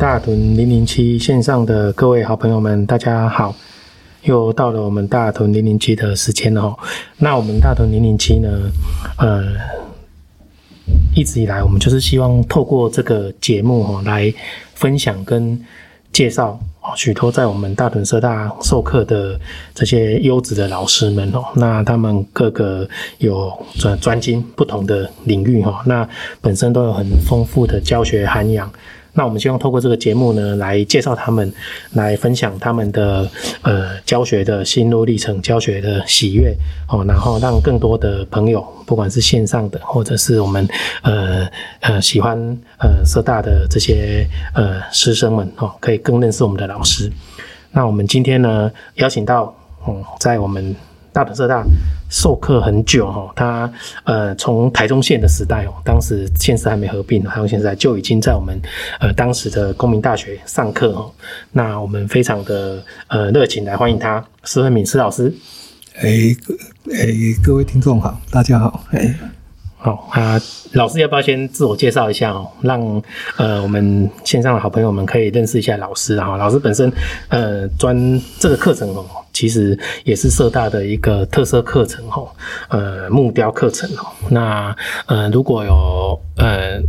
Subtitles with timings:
[0.00, 3.54] 大屯零零七线上的各位好朋友们，大家好！
[4.22, 6.74] 又到了我们大屯零零七的时间了。
[7.18, 8.48] 那我们大屯零零七呢，
[9.18, 9.44] 呃，
[11.14, 14.32] 一直以来我们就是希望透过这个节目哈，来
[14.72, 15.62] 分享跟
[16.10, 16.58] 介绍
[16.96, 19.38] 许多在我们大屯社大授课的
[19.74, 21.44] 这些优质的老师们哦。
[21.56, 22.88] 那他们各个
[23.18, 26.08] 有专专精不同的领域哈，那
[26.40, 28.72] 本身都有很丰富的教学涵养。
[29.12, 31.52] 那我们希望透过这个节目呢，来介绍他们，
[31.92, 33.28] 来分享他们的
[33.62, 36.54] 呃教学的心路历程、教学的喜悦
[36.88, 40.68] 哦，然后让更多的朋友，不管是线上的，或者是我们
[41.02, 41.48] 呃
[41.80, 42.38] 呃喜欢
[42.78, 47.10] 呃社大的这些呃师生们哦，可以更认识我们的老师。
[47.72, 49.54] 那我们今天呢，邀请到
[49.88, 50.74] 嗯，在我们
[51.12, 51.64] 大本社大
[52.08, 53.72] 授课很久哈，他
[54.04, 58.60] 呃从台中县的时代哦，当时县市还没合并，台中县时代就已经在我们
[59.00, 61.10] 呃当时的公民大学上课哦。
[61.52, 65.32] 那我们非常的呃热情来欢迎他，施惠敏施老师。
[65.96, 66.08] 哎，
[66.92, 67.06] 哎，
[67.42, 69.14] 各位听众好，大家好，哎。
[69.82, 70.38] 好啊，
[70.72, 73.02] 老师要不要先自我介绍一下哦，让
[73.36, 76.36] 呃我们线上的好朋友们可以认识一下老师啊。
[76.36, 76.92] 老师本身
[77.28, 82.28] 呃专这个课程哦，其实也是社大的一个特色课程哦，
[82.68, 84.06] 呃木雕课程哦。
[84.28, 86.80] 那呃如果有呃。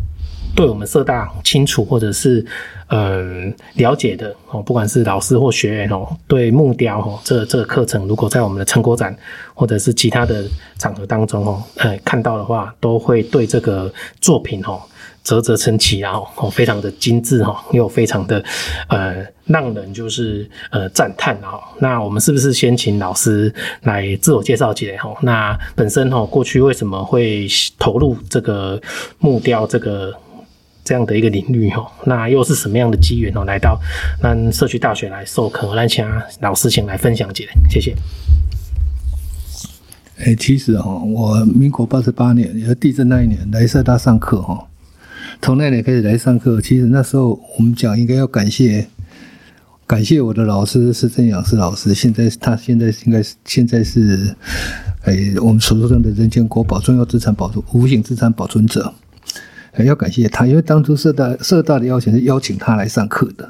[0.55, 2.45] 对我们社大清楚或者是
[2.93, 9.15] 嗯、了解的哦，不管是老师或学员哦，对木雕哦这这个课程，如果在我们的成果展
[9.53, 10.43] 或者是其他的
[10.77, 14.81] 场合当中哦，呃看到的话，都会对这个作品哦
[15.23, 18.43] 啧啧称奇啊哦，非常的精致哈，又非常的
[18.89, 21.61] 呃让人就是呃赞叹啊。
[21.79, 23.53] 那我们是不是先请老师
[23.83, 25.15] 来自我介绍起来哈？
[25.21, 27.47] 那本身哦过去为什么会
[27.79, 28.77] 投入这个
[29.19, 30.13] 木雕这个？
[30.91, 33.45] 这样的一个领域哦，那又是什么样的机缘哦？
[33.45, 33.79] 来到
[34.21, 36.05] 那社区大学来授课，来请
[36.41, 37.95] 老师请来分享几谢谢。
[40.17, 44.67] 哎、欸，其实哈，我民国八十八年，也是地震那一年来社大上课哈。
[45.41, 48.85] 从那年开始来上课，其实那时候我们讲应该要感谢
[49.87, 51.93] 感谢我的老师施正阳施老师。
[51.93, 54.35] 现在他现在应该是现在是
[55.03, 58.93] 哎、欸，我们所说的人间国宝、重要资产保存、无形资产保存者。
[59.73, 63.49] 还要感谢他，因为当初社大社大的邀请是邀请他来上课的，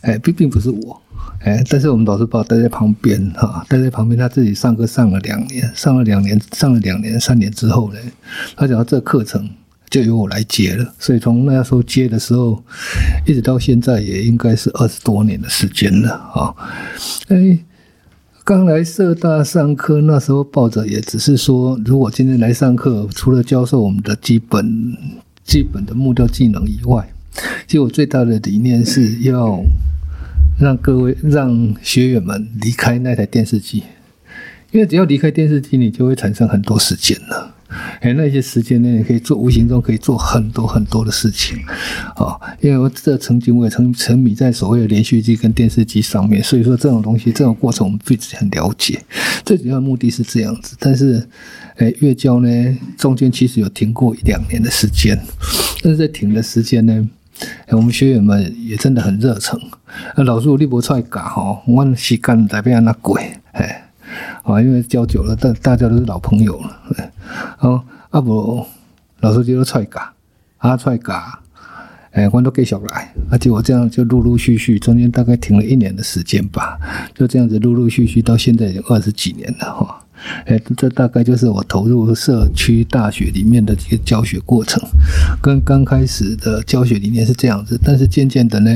[0.00, 1.00] 哎，并并不是我，
[1.40, 7.98] 哎，但是我们老师把我带在旁边哈，带在旁边，他自己上课上了两年，上了两年，上了两年三年之后呢，
[8.56, 9.48] 他讲到这课程
[9.88, 12.60] 就由我来接了，所以从那时候接的时候，
[13.24, 16.52] 一直到现在也应该是二十多年的时间了啊，
[17.28, 17.58] 哎，
[18.42, 24.96] 刚来社大上课那时候抱着也只是说，如果今天来上课，除了教授我们的基本。
[25.46, 27.08] 基本的木雕技能以外，
[27.66, 29.62] 其实我最大的理念是要
[30.58, 33.84] 让各位、让学员们离开那台电视机，
[34.72, 37.55] 因为只要离开电视机，你就会产生很多时间了。
[38.00, 41.58] 哎，那些时间呢，你可以做无形中可以做很多很多的事情
[42.14, 42.38] 啊。
[42.60, 49.02] 因为我这曾经我也沉沉迷在所谓的连续剧跟电视机上面，所以说这种东西这种过程我们对自己很了解。
[49.44, 51.26] 最主要的目的是这样子，但是。
[51.78, 52.48] 哎，月交呢，
[52.96, 55.14] 中间其实有停过一两年的时间，
[55.82, 57.06] 但是在停的时间呢，
[57.68, 59.60] 我们学员们也真的很热忱。
[60.14, 63.85] 啊，老师，你不出来教哈，我时间在变那贵，哎，
[64.46, 66.80] 啊，因为教久了，大大家都是老朋友了，
[67.58, 68.64] 哦，啊不，
[69.20, 70.00] 老师就出来教，
[70.58, 71.14] 啊出来教，
[72.12, 76.78] 哎，我都继续来，而且我这样就陆陆续续，中间大概停了一年的时间吧，
[77.12, 80.02] 就这样子陆陆续续到现在已经二十几年了哈。
[80.46, 84.80] 哎，这大概就是我投入社区大学里面的一个教学过程，
[85.42, 88.70] 跟刚开始的教学理念是这样子，但是渐渐的呢，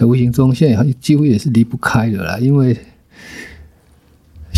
[0.00, 2.76] 无形中现在几乎也是离不开的啦，因为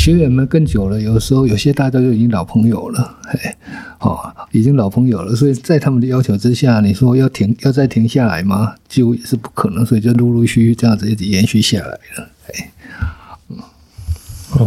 [0.06, 3.56] 学员们更久了，有时候有些大家就已经老朋友了，哎，
[3.98, 4.16] 哦，
[4.52, 8.72] 已经老朋友了，所以在他们的要求之下，你说要停，要再停下来吗？
[8.88, 12.70] 几乎也是不可能，所以就陆陆续续这样子一直延续下来了，哎。
[13.48, 13.58] 嗯，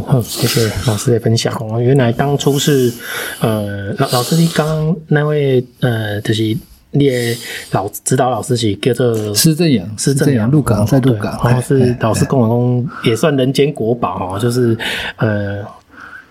[0.03, 1.79] 好，谢谢老师的分享哦。
[1.79, 2.91] 原来当初是，
[3.39, 6.57] 呃，老老师你刚那位，呃，就是
[6.91, 7.37] 你的
[7.71, 14.77] 老指导老师是叫做施正阳，施正阳，入港在入港，然后是老师跟我说也算人间国宝哦，就是
[15.17, 15.63] 呃，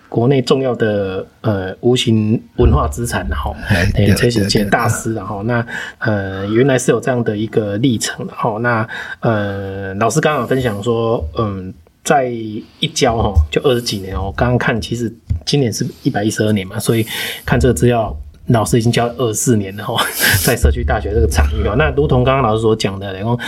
[0.07, 3.55] 国内重要的呃无形文化资产，然后
[3.93, 5.65] 对，这些大师，然后那
[5.99, 8.87] 呃原来是有这样的一个历程，然后那
[9.21, 11.73] 呃老师刚刚分享说，嗯。
[12.01, 14.33] 在一教哈，就二十几年哦。
[14.35, 15.13] 刚刚看，其实
[15.45, 17.05] 今年是一百一十二年嘛，所以
[17.45, 18.17] 看这个资料，
[18.49, 20.03] 老师已经教了二四年了哈，
[20.43, 21.75] 在社区大学这个场域哦。
[21.77, 23.39] 那如同刚刚老师所讲的，然后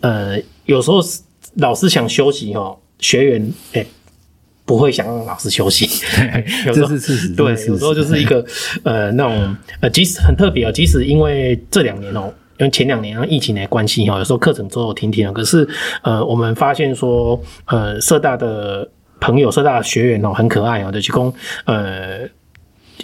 [0.00, 1.00] 呃，有时候
[1.56, 3.86] 老师想休息哦，学员哎、欸、
[4.64, 5.86] 不会想让老师休息。
[6.66, 7.28] 有时候这是。
[7.34, 8.44] 对，有时候就是一个
[8.84, 15.32] 呃那种呃，即使很特别哦，即使因为这两年哦，因为前两年疫情的关系哦，有时候课程走走停停了。
[15.32, 15.68] 可是
[16.02, 18.88] 呃，我们发现说呃，社大的
[19.20, 21.34] 朋友、社大的学员哦，很可爱哦，就提供
[21.64, 22.20] 呃。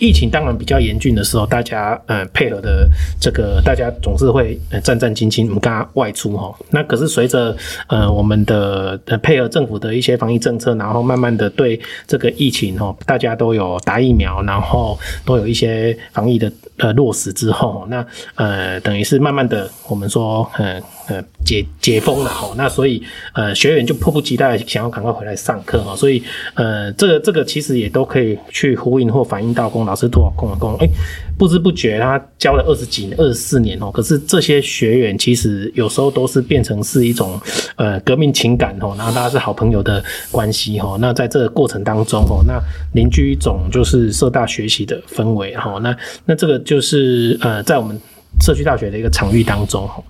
[0.01, 2.89] 疫情当然比较严峻的时候，大家呃配合的
[3.21, 6.53] 这个，大家总是会战战兢兢，我们刚刚外出哈。
[6.71, 7.55] 那可是随着
[7.87, 18.05] 呃我们的配合政府的一些防疫政策，然后慢慢的对这个疫情哈，大家都有打疫苗，然后都有一些防疫的呃落实之后，那
[18.37, 20.81] 呃等于是慢慢的我们说呃。
[21.11, 23.03] 呃，解解封了哈，那所以
[23.33, 26.23] 呃，学员就迫不及待想要赶快回来上课哈，所以
[26.55, 30.89] 呃，这个这个其实也都可以去呼应或反映到公老师多少公了公，哎，
[31.37, 37.41] 不知不觉他教了二十几年、二十四年哦，可是这些学员其实有时候都是变成是一种
[37.75, 42.63] 呃革命情感哦，然后大家是好朋友的关系哈，那在这个过程当中哦，那
[42.95, 48.01] 凝聚一种就是社大学习的氛围哈，那那这个就是呃在我们。
[48.41, 50.03] 社区大学的一个场域当中，哈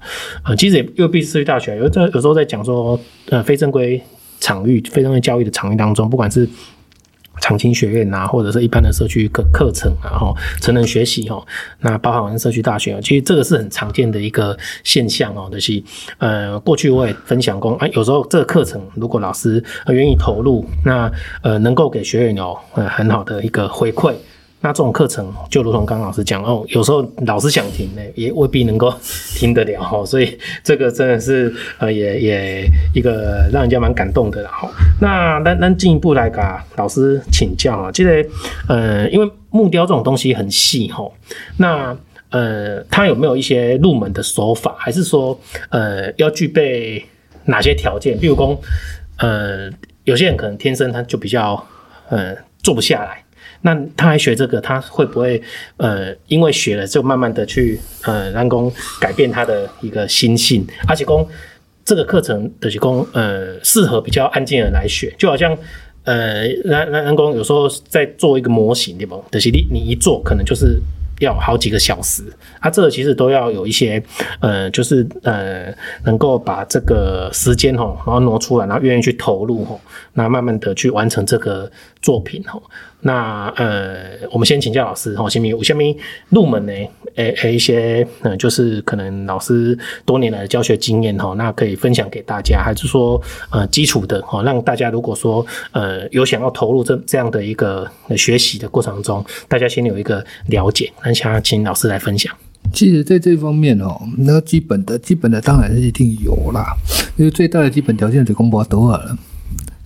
[0.44, 4.00] 呃，其实也又必是社区大学，有在有时候在讲说，呃，非正规
[4.38, 6.48] 场域、非正规教育的场域当中，不管是
[7.40, 11.42] 长青学院啊，或者是一般的社区课课程啊，哈，成人学习哈，
[11.80, 15.82] 那包含完社区大学，其实这个是很常见的一个现象哦，就是
[16.18, 21.10] 呃，过去我也分享过，啊，有时候这个课程如果老师愿意投入，那
[21.42, 24.14] 呃，能够给学员有呃很好的一个回馈。
[24.62, 28.92] 那这种课程就如同刚老师讲哦，有时候老师想停呢，也未必能够
[29.34, 34.70] 停得了哈，所以这个真的是呃，也也一个让人家蛮感动的哈。
[35.00, 36.38] 那那那进一步来给
[36.76, 38.22] 老师请教啊，记得
[38.68, 41.10] 呃，因为木雕这种东西很细哈，
[41.56, 41.96] 那
[42.28, 45.40] 呃，它有没有一些入门的手法，还是说
[45.70, 47.02] 呃要具备
[47.46, 48.18] 哪些条件？
[48.18, 48.60] 比如说
[49.16, 49.70] 呃，
[50.04, 51.66] 有些人可能天生他就比较
[52.10, 53.24] 呃坐不下来。
[53.62, 55.42] 那他还学这个，他会不会
[55.76, 60.66] 呃，因为学了就慢慢的去呃，让工改变他的一个心性？
[60.88, 61.26] 而且工
[61.84, 65.56] 这个课程的是工呃，适合比较安静的人来学，就好像
[66.04, 69.22] 呃，让让工有时候在做一个模型，对不？
[69.30, 70.80] 就是你你一做可能就是。
[71.20, 72.22] 要好几个小时，
[72.60, 74.02] 啊，这个其实都要有一些，
[74.40, 75.66] 呃，就是呃，
[76.02, 79.78] 能够把这个时间吼，然后挪出来，然后愿意去投入吼，
[80.14, 81.70] 那慢慢的去完成这个
[82.00, 82.60] 作品哈。
[83.02, 85.96] 那呃，我们先请教老师哈，先有下面
[86.28, 86.72] 入门呢，
[87.14, 93.20] 诶诶一些，嗯，就是可能老师多年来的教学经验哈，那可以分享给大家，还是说
[93.50, 100.92] 呃基础的哈，让大家如果说呃有想要投入这这样的一个学习的过程中，大家先有一个了解。
[101.02, 102.34] 那想要请老师来分享。
[102.74, 106.76] 其实，在这方面哦，那基本的基本的当然是一定有啦。
[107.16, 109.16] 因为最大的基本条件是公布多少了。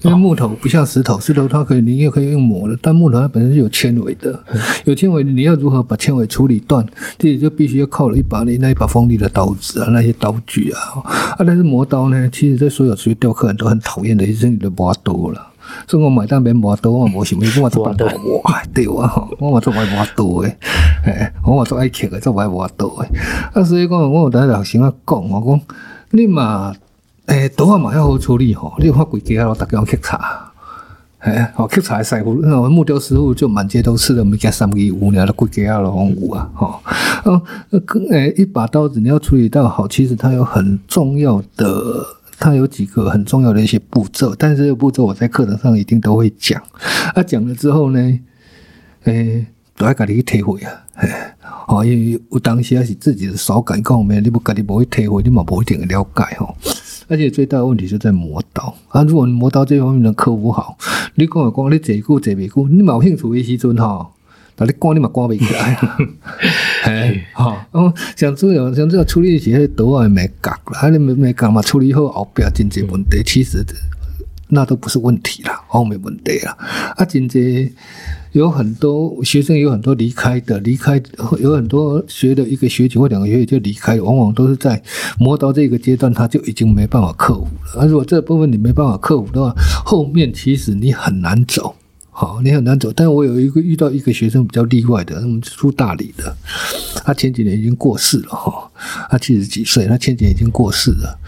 [0.04, 4.38] 因为木头不像石头，石头它可以你也可以用磨的，但木头它本身是有纤维的，
[4.84, 6.84] 有纤维你要如何把纤维处理断，
[7.18, 10.80] 这里就必须要靠了一把那那一把锋利的刀子啊，那些刀具啊。
[11.02, 15.48] 啊，但是磨刀呢，其实在所有学雕刻人都很讨厌的，就是你的磨刀了。
[15.88, 20.54] 所以我买单边磨刀，我无想要我做刀，哇，对啊，我嘛做爱磨刀诶，
[21.06, 23.08] 诶，我嘛做爱刻诶，做爱磨刀诶。
[23.54, 25.60] 啊，所以讲，我有在学生啊讲，我讲
[26.10, 26.74] 你嘛，
[27.26, 30.52] 诶，刀啊嘛要好处理吼，你看规家咯，大家扻茶，
[31.20, 36.80] 诶，哦，扻茶师傅，那木雕师傅就满街都是的，每家三个五年的规家咯，拢有啊，吼，
[37.24, 42.06] 嗯，诶，一把刀子你要处理到好，其实它有很重要的。
[42.36, 46.60] 它有几个很重要的一些步骤，但是这个步骤我在课程上一定都会讲。
[47.14, 48.20] 啊，讲了之后呢，
[49.04, 50.72] 诶、都要家己去体会啊。
[51.68, 56.56] 哦，因为有当时还是自己的手感，各方面你不家己不会体会，你嘛不一定了解吼。
[57.08, 60.76] 而且最大的问题就在磨刀啊，如果你磨刀这方面能克服好，
[61.16, 64.10] 你讲讲你坐久坐未久，你嘛有兴趣的时阵吼。
[64.56, 65.98] 那你关你嘛关不起来啊！
[66.86, 73.64] 哎，好， 哦，像这样像这样处理一些刀啊，没角啦，啊，你没没角嘛，处理好后边真侪问题，其实
[74.54, 76.56] 那都不是问题了，后面问题了。
[76.96, 77.70] 啊，真侪
[78.30, 81.02] 有很多学生有很多离开的，离开
[81.40, 84.80] 有很多学的一个学期或两个学期就离开，往往都是在
[85.18, 87.82] 磨刀这个阶段，他就已经没办法克服了。
[87.82, 89.52] 而如果这部分你没办法克服的话，
[89.84, 91.74] 后面其实你很难走。
[92.16, 92.92] 好，你很难走。
[92.94, 96.32] 但我有一个遇到一个学生比较例外的，我们住大理的，
[97.04, 98.70] 他前几年已经过世了哈，
[99.10, 101.18] 他七十几岁，他前几年已经过世了。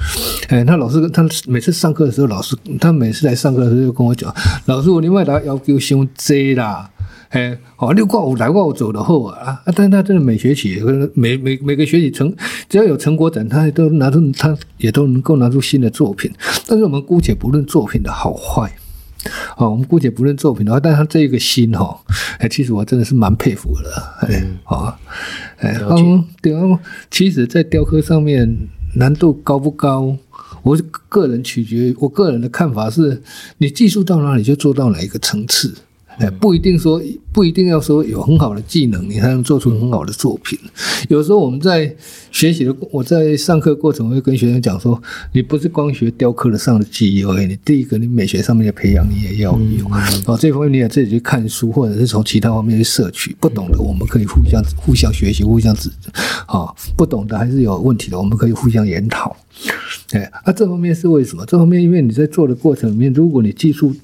[0.48, 4.32] 哎，他老师他每次上课的时候，老师他每次来上课的时候就跟我讲，
[4.66, 6.88] 老师我另外来要求上这啦，
[7.30, 10.80] 哎，好，六挂五来挂五走的后啊，啊，但是他真的每学期
[11.14, 12.32] 每每每个学期成
[12.68, 16.30] 只要有成果展，他也都拿出他也都能够拿出新的作品。
[16.68, 18.72] 但是我们姑且不论作品的好坏。
[19.56, 21.98] 好，我们姑且不论作品的话，但他这个心哈，
[22.38, 23.90] 哎，其实我真的是蛮佩服的，
[24.26, 24.98] 哎，好，
[25.58, 26.80] 哎，嗯，对啊，
[27.10, 30.16] 其实，在雕刻上面难度高不高？
[30.62, 30.76] 我
[31.08, 33.22] 个人取决于我个人的看法是，
[33.58, 35.72] 你技术到哪里就做到哪一个层次。
[36.18, 40.58] 哎，不一定说，不一定要说有很好的技能，你才能做出很好的作品。
[41.08, 41.94] 有时候我们在
[42.32, 45.00] 学习的，我在上课过程会跟学生讲说，
[45.32, 49.86] 你不是光学雕刻的上的技艺，OK，你第一个你美学上面的培养你也要有。
[50.26, 53.36] 哦，这方面你也自己去看书，或者是从其他方面去摄取。
[53.38, 56.10] 不懂的我们可以互相互相学习，互相指正。
[56.46, 59.36] 啊，不懂的还是有问题的，我们可以互相研讨。
[60.12, 61.44] 哎，那这方面是为什么？
[61.44, 63.94] 这方面因为你在做的过程里面，如果你技术。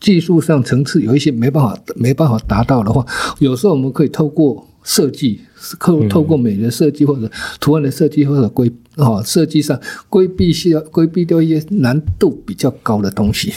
[0.00, 3.04] 技术上层次有一些没办法没办法达到的话，
[3.38, 5.40] 有时候我们可以透过设计，
[5.78, 7.30] 透透过美的设计或者
[7.60, 9.78] 图案的设计或者规啊设计上
[10.08, 13.52] 规避需要规避掉一些难度比较高的东西，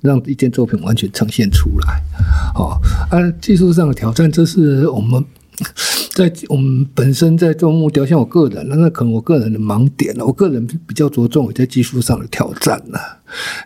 [0.00, 2.02] 让一件作品完全呈现出来。
[2.54, 5.24] 好，而技术上的挑战，这是我们。
[6.18, 10.26] 在我们本身在做木雕，像我个人，那那可能我个人的盲点了。
[10.26, 12.98] 我个人比较着重于在技术上的挑战了。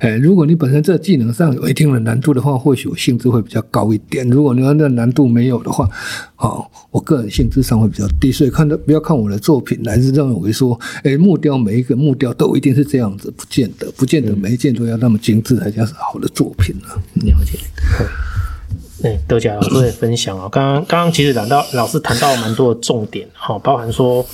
[0.00, 4.28] 哎，如果你本身这技能上有一定的难度的话，或许我兴致会比较高一点。
[4.28, 5.88] 如果你要那难度没有的话，
[6.36, 8.30] 好，我个人兴致上会比较低。
[8.30, 17.02] 所以看到不要看我的作品来是认为说，哎，木雕每一个木雕都一定是这样子，不见得，不见得每一件都要那么精致才叫是好的作品了。
[17.14, 17.58] 了解。
[19.02, 24.24] 对，德甲老师的分享啊，刚刚刚刚其实谈到老师谈到蛮多的重点，哈，包含说，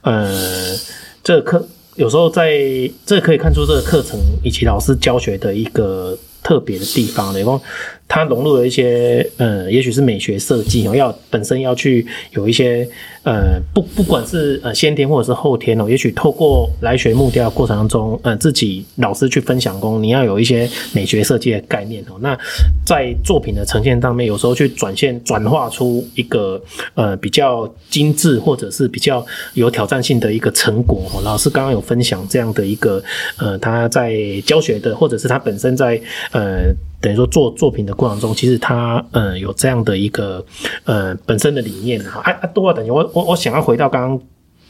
[0.00, 0.74] 呃，
[1.22, 2.58] 这个课有时候在
[3.04, 7.60] 这可以看出这个课程以及老师教学的一个特别的地方，然后
[8.06, 12.88] 它融入了一些，呃，也许是美学设计哦，要本身要去有一些。
[13.24, 22.18] 呃，不，不管是呃先天或者是后天哦，也许透过来学木雕过程当中，呃，自己老师去分享工，你要有一些美学设计的概念哦。
[22.20, 22.38] 那
[22.84, 31.10] 在作品的呈现上面，有时候去转现、转化出一个呃比较精致或者是比较有挑战性的一个成果。
[31.24, 33.02] 老师刚刚有分享这样的一个
[33.38, 35.98] 呃，他在教学的，或者是他本身在
[36.32, 36.74] 呃。
[37.04, 40.42] 等于说做作品的过程中，其实他嗯有这样的一个
[40.84, 42.22] 呃本身的理念哈。
[42.24, 44.20] 哎啊，多啊，等于我我我想要回到刚刚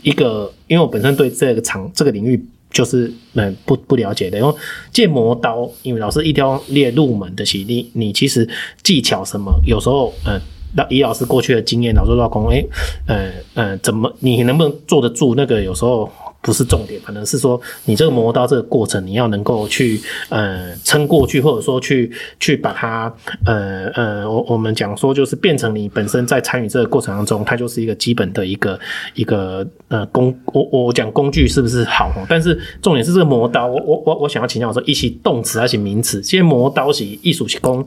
[0.03, 4.37] 一个，因为我本身对这个场这个领域就是嗯不不了解的。
[4.41, 4.53] 因为
[4.93, 8.49] 建模刀，因为老师一定要列入门的，其你你其实
[8.83, 10.37] 技巧什么，有时候呃，
[10.75, 12.65] 那以老师过去的经验，老师老公哎，
[13.07, 15.63] 呃呃，怎么你能不能坐得住那个？
[15.63, 16.11] 有时候。
[16.45, 19.99] 不是重点，可能是说你这个磨刀这个过程，你要能够去
[20.29, 23.13] 呃撑过去，或者说去去把它
[23.47, 28.79] 呃呃，我我们讲说就是变成你本身在参与这个过程当中，它就是一个基本的一个
[29.15, 32.13] 一个呃工，我我讲工具是不是好？
[32.29, 36.23] 但是重点是这个磨刀，我我我我想要请教说，一起动词还是名词？
[36.23, 37.87] 先磨刀是艺术工，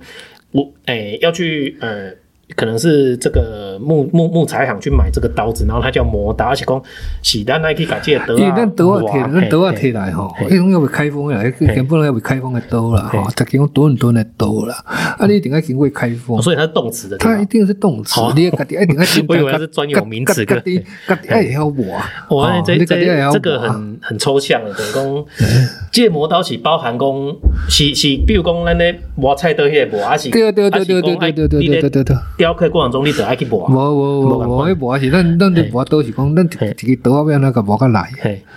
[0.51, 2.11] 我诶、要去呃。
[2.55, 6.81] 可能是这个木木木材行去买这个刀子，然后它叫磨刀，而且讲
[7.21, 8.37] 是咱来去改这个刀啊。
[8.37, 14.75] 因为咱刀啊铁，咱刀啊铁来吼，迄种要未开封的，根本要未开封的刀啦，吼，就讲多很多的刀啦。
[14.85, 16.41] 啊，你一定要经过开封。
[16.41, 17.17] 所以它是动词的。
[17.17, 18.21] 它一定是动词。
[18.35, 19.03] 你要家己一定要。
[19.27, 20.43] 我以为它是专有名词。
[20.47, 21.99] 家己家己爱要磨。
[22.29, 25.25] 哇，这这这个很很抽象的，等于讲
[25.91, 27.09] 这磨刀是包含讲
[27.69, 32.15] 是是，比如讲咱咧磨菜刀迄个磨，还是对对对对对对对对对对对。
[32.37, 33.67] 雕刻过程中，你得爱去磨。
[33.67, 38.09] 无无无无，迄磨是咱咱咧磨刀是讲，咱一个刀仔要那个磨较来。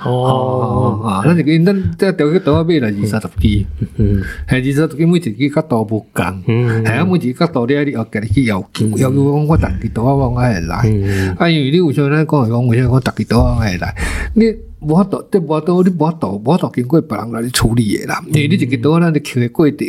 [0.05, 3.65] 哦啊，咱一个咱这雕刻刀仔买来二三十支。
[3.97, 6.43] 嗯，系二三十支，每一支角度无共。
[6.47, 10.83] 嗯，系啊，每一个角度你你要家己去要求，要求讲我逐支刀仔我爱来。
[10.85, 13.95] 嗯，啊，因为你有时候咱讲讲，为啥我逐支刀仔爱来？
[14.35, 14.70] 你。
[14.81, 18.23] 无法度，这无法度，你无法度，无法度经过别人来去处理的啦。
[18.29, 19.87] 因为你一个刀仔，咱刻的过程，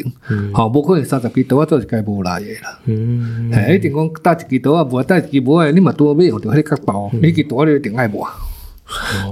[0.54, 2.80] 吼，无可能三十支刀啊做一个无来的啦。
[2.86, 8.28] 嗯哎，一定讲搭一支刀啊，无搭一支无诶，你嘛拄好要用着迄个角度，你支刀你一定爱磨。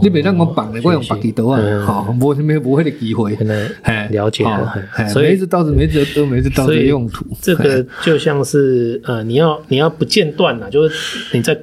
[0.01, 3.37] 你袂当讲绑的，我用别支刀啊，吼，无什么无迄个机会。
[3.81, 4.73] 哎，了解了。
[5.09, 7.25] 所以每一支刀子，每一支刀，每一支刀子用途。
[7.41, 11.59] 这个就像是呃，你要你要不间断呐，就是你在。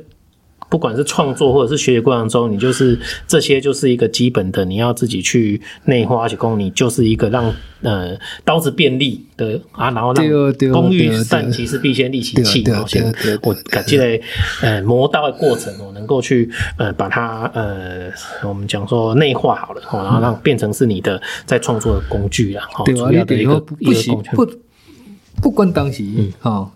[0.69, 13.05] 不管是创作或者是学习过程中，你就是这些就是一个基本的，你要自己去内化，而且功你就是一个让呃刀子便利的啊，然后让工欲善其事必先利其器，然后先
[13.43, 14.21] 我感觉
[14.61, 18.11] 呃磨刀的过程，我能够去呃把它呃
[18.43, 24.31] 我们讲说内化好了，然后让变成是你的在创作的工具啦，哈，主要的一个一个工具。
[24.35, 24.47] 不
[25.41, 26.03] 不管当时
[26.41, 26.73] 哈。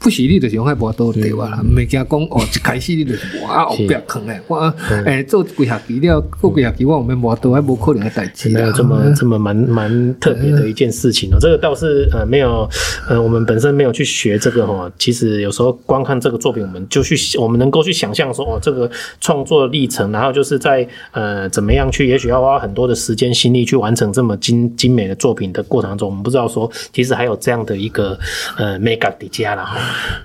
[0.00, 1.60] 不是你就是用海无多对吧啦？
[1.62, 4.56] 没惊讲哦，一开始你就是哇后壁坑诶，我
[5.04, 8.48] 诶做几下期了，过几下期我后面无多还无可能的代志。
[8.50, 11.38] 没有这么这么蛮蛮特别的一件事情哦。
[11.40, 12.68] 这个倒是呃没有
[13.08, 14.90] 呃我们本身没有去学这个哈。
[14.98, 18.88] 其实有时候光看这个作品，我们就去我们能够去想象说哦这个
[19.20, 28.16] 创作历程，然后就是在呃怎么样去，也许要花很多的时间心力去完成这么精精美的作品的过程中，我们不知道说其实还有这样的一个
[28.56, 29.76] 呃美感底加了哈。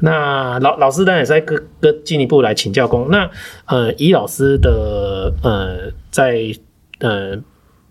[0.02, 3.10] 那老老师当然也在更更进一步来请教公。
[3.10, 3.30] 那
[3.66, 6.44] 呃，以老师的呃，在
[7.00, 7.38] 呃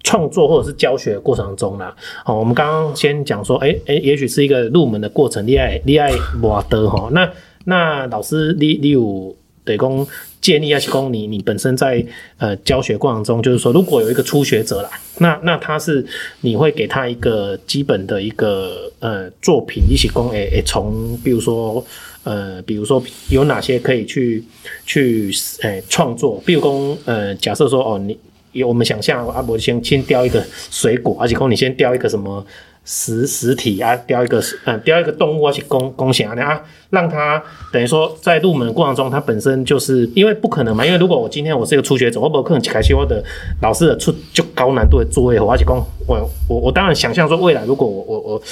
[0.03, 1.95] 创作或者是教学过程中啦，
[2.27, 6.11] 哦，我们刚刚先讲说，哎、欸、哎、也许是一个入门的过程，你爱你爱
[6.41, 7.09] 摸的哈。
[7.13, 7.31] 那
[7.65, 9.35] 那老师你你有
[9.65, 10.07] 得公
[10.41, 12.05] 建议，还是公你你本身在
[12.39, 16.05] 呃教学过程中，就是说，如果有一个初学者啦，那那他是
[16.41, 18.91] 你会给他一个基本的一个。
[19.03, 21.85] 呃，作品一起供诶诶，从比如说
[22.23, 24.45] 呃，比如说有哪些可以去
[24.87, 25.29] 去
[25.63, 28.17] 诶创作，比如说呃，假设说哦，你
[28.53, 30.41] 有我们想象阿伯先先雕一个
[30.71, 32.47] 水果，而且供你先雕一个什么
[32.85, 43.23] 实实体啊，雕一个嗯雕一个动物，而且供供想啊，让他等于说在入门的过程中，他本身就是因为不可能嘛，因为如果我今天我是一个初学者，我不可能开始我的
[43.61, 48.43] 老师的出就高难度的作业，而且攻我我我当然想象说未来如果我我我。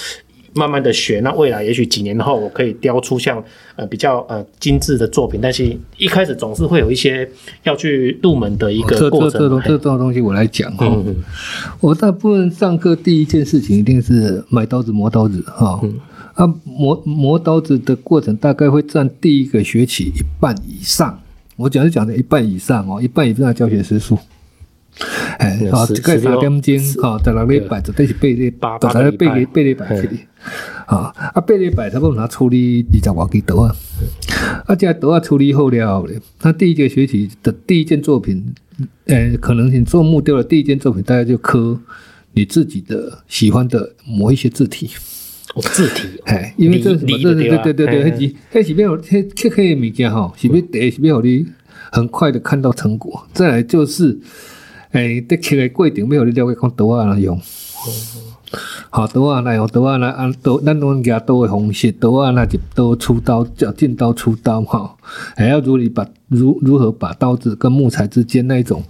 [0.52, 3.42] 慢慢的学，那未来也许几年后，我可以雕出像
[3.76, 5.40] 呃比较呃精致的作品。
[5.40, 5.64] 但是
[5.96, 7.28] 一开始总是会有一些
[7.62, 9.40] 要去入门的一个过程。
[9.40, 11.16] 这这这这种东西我来讲哈，嗯、
[11.80, 15.78] 我大部分上课第一件事情一定是买刀子磨刀子哈。
[15.82, 15.98] 嗯、
[16.34, 21.18] 啊磨磨刀子的过程大概会占第一个学期一半以上。
[21.56, 24.18] 我讲是讲的一半以上哦，一半以上的教学时数。
[25.38, 30.16] 哎，哦，一个三点钟，哦，十六礼拜绝对是八礼拜，绝对是八礼八礼拜去的，
[30.86, 33.74] 啊，啊，八礼拜差不多拿处理二十多支刀啊，
[34.66, 38.52] 啊，这刀啊处理好了咧，他第一个学期的第一件作品，
[39.06, 41.78] 呃，可能你做木雕的第一件作品，大概就刻
[42.32, 44.90] 你自己的喜欢的某一些字体，
[45.54, 47.16] 哦，字体，哎，因为这是什么？
[47.22, 48.20] 对对对对对，迄
[48.52, 51.46] 是迄是要切切开的物件哈，是要第是要你
[51.90, 54.18] 很快的看到成果，再来就是。
[54.92, 57.40] 诶，得切个过程，要你了解讲刀啊哪用？
[58.90, 59.66] 好，刀啊哪用？
[59.68, 60.60] 刀啊哪按刀？
[60.60, 64.96] 咱拢夹刀的方式，刀啊那就刀出刀，叫进刀出刀哈。
[65.36, 68.82] 还要如你把如如何把刀子跟木材之间那一种，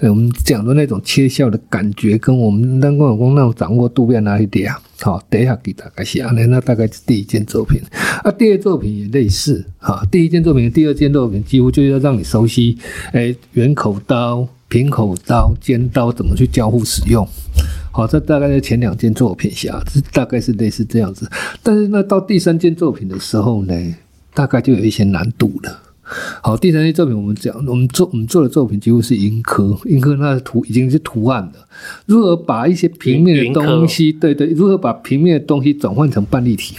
[0.00, 4.78] 我们讲的那种切削的感觉，跟我们当工工那种掌握度在哪里点啊？
[5.00, 7.80] 好，等一下给大概写，那那大概是第一件作品。
[8.22, 10.06] 啊，第二作品也类似哈。
[10.10, 12.76] 第一件作品、第二件作品几乎就要让你熟悉，
[13.12, 14.46] 诶，圆口刀。
[14.68, 17.24] 平口刀、尖刀怎么去交互使用？
[17.96, 21.26] 好，这大概在前两件作品下，这大概是类似这样子。
[21.62, 23.74] 但是那到第三件作品的时候呢，
[24.34, 25.80] 大概就有一些难度了。
[26.42, 31.52] 好，第三件作品我们讲，我们做我们做的作品几乎是阴刻，阴刻那图已经是图案了。
[32.04, 36.76] 如何把一些平面的东西，对对，如何把平面的东西转换成半立体？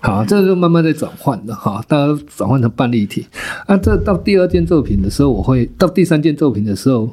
[0.00, 3.24] 好，这就慢慢在转换了哈，大家转换成半立体。
[3.66, 7.08] 啊，这到第二件作品的时候，我会到第三件作品的时候，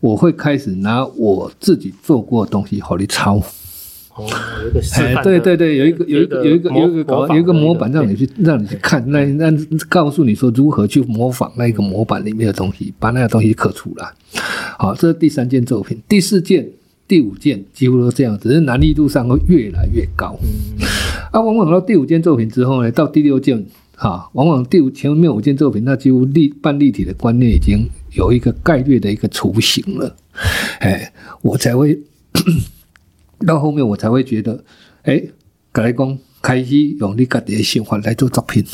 [0.00, 3.36] 我会开始拿我自己做过的东西好你抄。
[4.16, 4.26] 哦，
[4.62, 9.50] 有一个示对对对，有一个有一个有一个有一个搞有一个模板让你去让你去看，那那
[9.88, 14.08] 告诉你说如何去模仿那一个模板里面的东西，把那个东西刻出来。
[14.78, 16.68] 好，这是第三件作品，第四件。
[17.08, 20.38] 第五件几乎都这样，只是难易度上会越来越高。
[20.42, 20.84] 嗯、
[21.32, 23.64] 啊，往往到第五件作品之后呢，到第六件，
[23.96, 30.16] 哈、啊，往往第五前面五件作品，那几乎立半立体的观念已经有一个概略的一个雏形了。
[30.80, 31.98] 哎，我才会
[33.46, 34.64] 到后面我才会觉得，
[35.02, 35.22] 哎，
[35.72, 38.64] 格来讲开始用你家己的想法来做作品。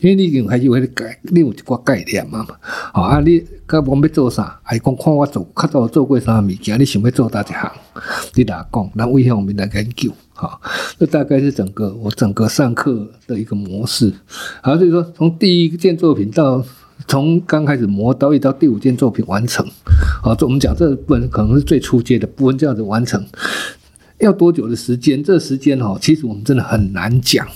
[0.00, 2.54] 因为你已经开始会改，你有一个概念嘛嘛，
[2.92, 4.60] 好啊，你甲我要做啥？
[4.62, 6.78] 还讲看我做，较早做过啥物件？
[6.78, 7.72] 你想要做哪一行？
[8.34, 8.90] 你哪讲？
[8.94, 10.60] 那为向我们来研究，好，
[11.00, 14.14] 这大概是整个我整个上课的一个模式。
[14.62, 16.64] 好，所以说从第一件作品到
[17.08, 19.66] 从刚开始磨刀，一直到第五件作品完成，
[20.22, 23.24] 好，我们讲这部分可能是最初阶的部分，这样子完成
[24.18, 25.24] 要多久的时间？
[25.24, 27.48] 这个时间哈，其实我们真的很难讲。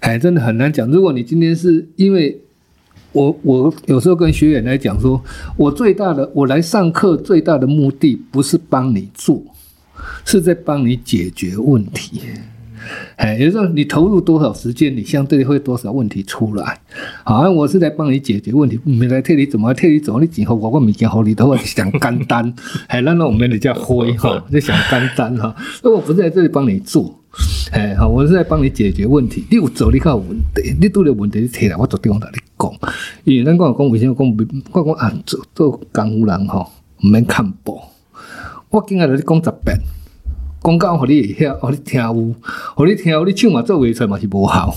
[0.00, 0.90] 哎，真的很难讲。
[0.90, 2.40] 如果你今天是因为
[3.12, 5.22] 我我有时候跟学员来讲说，
[5.58, 9.42] 我最大的我来上课最大的目的不是帮你做，
[10.24, 12.22] 是在帮你解决问题。
[13.16, 16.80] 哎，也就是说，你投入多少时间，你相对会多少问题出来。
[17.24, 22.52] 好，我是来帮你解决问题，没来替你怎么替你怎么，你今后我我没讲好，你都会想干单。
[22.88, 25.54] 哎，那那我们的叫灰哈，就想干单哈。
[25.82, 27.18] 那我不是在这里帮你做，
[27.70, 29.44] 哎，好，我是在帮你解决问题。
[29.50, 32.90] 你有做你靠问题，你拄着问题你提来，我做地方同你讲。
[33.24, 34.36] 因为咱讲讲为什么讲，
[34.72, 36.70] 我讲啊，做做工务人吼，
[37.02, 37.90] 唔免看报。
[38.70, 39.78] 我今日来你讲十遍。
[40.62, 42.34] 讲讲，互你会晓，互你听有，
[42.76, 44.74] 互你听有，你唱嘛做袂出嘛是无效。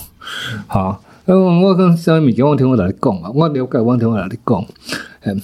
[0.67, 4.65] 好，嗯，我讲啥物件，我听我来讲啊，我了解，我听我来讲。
[5.23, 5.41] 嗯，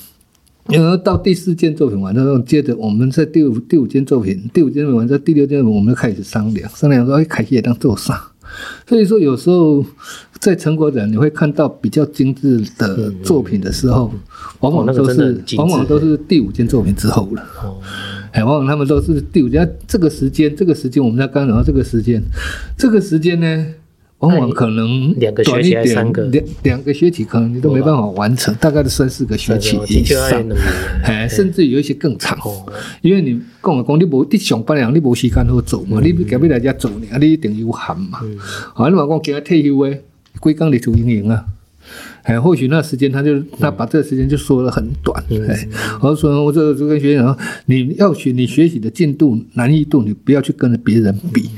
[0.67, 8.27] 然后到第四件作品完之后，接着我们在第五第五件作品，第五件作品完之后，第六件我们就开始商量，商量说，哎，开始也当做啥？
[8.85, 9.81] 所以说，有时候
[10.39, 14.11] 在成果展，你会看到比较精致的作品的时候，
[14.59, 17.41] 往往都是往往都是第五件作品之后了。
[17.63, 19.67] 哎，往往他们都是第五家。
[19.87, 22.21] 这个时间，这个时间，我们在刚讲到这个时间，
[22.77, 23.65] 这个时间呢，
[24.19, 30.19] 往往可能两个学期还三个，两两个学期可能你都没办法完成，大概是三四个学期以上。
[31.03, 32.37] 哎，甚至有一些更长，
[33.01, 38.19] 因为你讲啊讲，你无你上班了，你无时间好做嘛，你隔壁来家做呢，你一定有限嘛。
[38.73, 40.01] 好，你话讲今日退休诶，
[40.41, 41.45] 几工你做营营啊。
[42.23, 45.23] 哎，或许那时间他就他把这个时间就说得很短。
[45.47, 45.67] 哎，
[46.01, 51.49] 我说我这就跟学生说，你要学你学习的进度难易度，你不要去跟着别人比。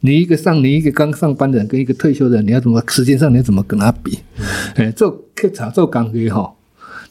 [0.00, 4.18] 你一个上你一个刚上班的人跟一个退休的人，你要怎么时间上你要怎么跟他比？
[4.74, 6.53] 哎，做考察做工具哈。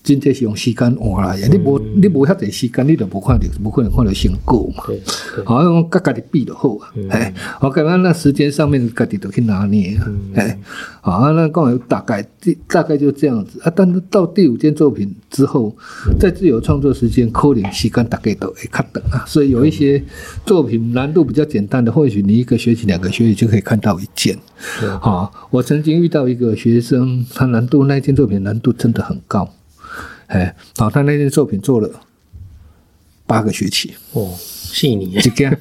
[0.03, 4.83] 真正是用时间换来的，你无你无遐侪时间，你就无看到，无可能看到成果嘛。
[5.45, 6.91] 好像甲家己比就好啊。
[7.09, 10.11] 哎，我感觉那时间上面家己都去拿捏啊。
[10.35, 10.59] 哎，
[10.99, 12.21] 好，那讲大概
[12.67, 13.71] 大概就这样子啊。
[13.73, 15.73] 但是到第五件作品之后，
[16.19, 19.23] 在自由创作时间，可能时间大概都会较长啊。
[19.25, 20.03] 所以有一些
[20.45, 24.37] 作品难度比较简单的，或许你一个学期、两个学期就可以看到一件。
[24.99, 29.49] 好，我曾经遇到一个学生，他难度那一件作品难度真的很高。
[30.33, 31.87] 哎，好，他那件作品做了
[33.27, 35.55] 八个学期哦，细腻，这样，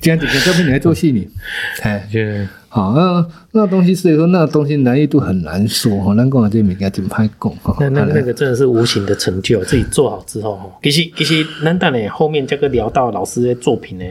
[0.00, 1.28] 这样几个作品你还做细腻，
[1.82, 7.76] 哎，是，好，那那东西所以说那东西难易度很难说哈，难讲啊，这物件真歹讲哈。
[7.78, 14.04] 那那那个真的是无形的成就，自己做好之后哈，其实其实难道呢后面这个聊到老师的作品呢，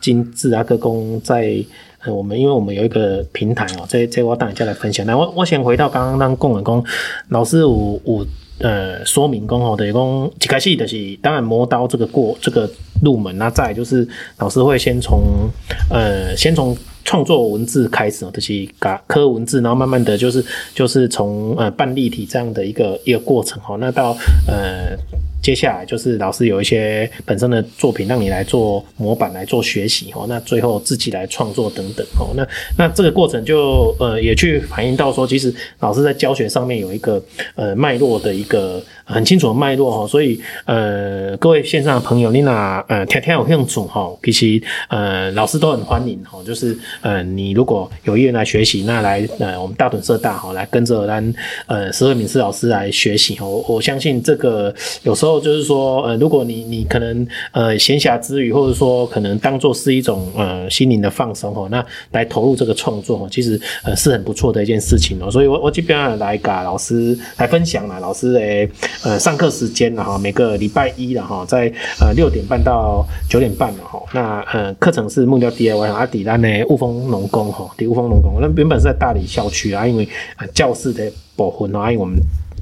[0.00, 1.64] 精致啊，各工在。
[2.06, 5.06] 我们因为我们有一个平台哦，这这我等一下来分享。
[5.06, 6.84] 那我我先回到刚刚让共文工
[7.30, 8.26] 老师有有
[8.58, 12.70] 呃说明工吼，等于讲一开始就是当然磨刀这个过这个
[13.02, 14.06] 入门，那再就是
[14.38, 15.48] 老师会先从
[15.90, 24.96] 呃先从创作文字开始哦，就是嘎刻文字，然后慢慢的就是就是从呃半立体这样的一个一个过程哈，那到呃。
[25.44, 37.22] 接下来就是老师有一些本身的作品让你来做模板来做学习哦，那最后自己来创作等等哦，那那这个过程就呃也去反映到说，其实老师在教学上面有一个
[37.56, 51.34] 呃脉络的一个很清楚的脉络哈，所以呃各位线上的朋友，你那呃天天有兴趣哈，其实呃老师都很欢迎哈，就是呃你如果有意愿来学习，那来呃我们大屯社大哈来跟着咱
[51.66, 55.33] 呃施惠敏施老师来学习哦，我相信这个有时候。
[55.40, 65.30] 就是说，呃，如果你你可能呃闲暇之余，或者说可能当做是一种呃心灵的放松哦，那来投入这个创作哦，其实呃是很不错的一件事情哦。
[65.30, 68.68] 所以我我这边来给老师来分享了，老师诶
[69.02, 74.02] 呃上课时间了哈，每个礼拜一了哈，在呃六点半到九点半了哈。
[74.12, 82.16] 那呃课程是木雕 DIY 阿底单的雾峰农工哈，底雾峰农工，那原本是在大理校区啊，因为呃教室的部分啊，因为我们。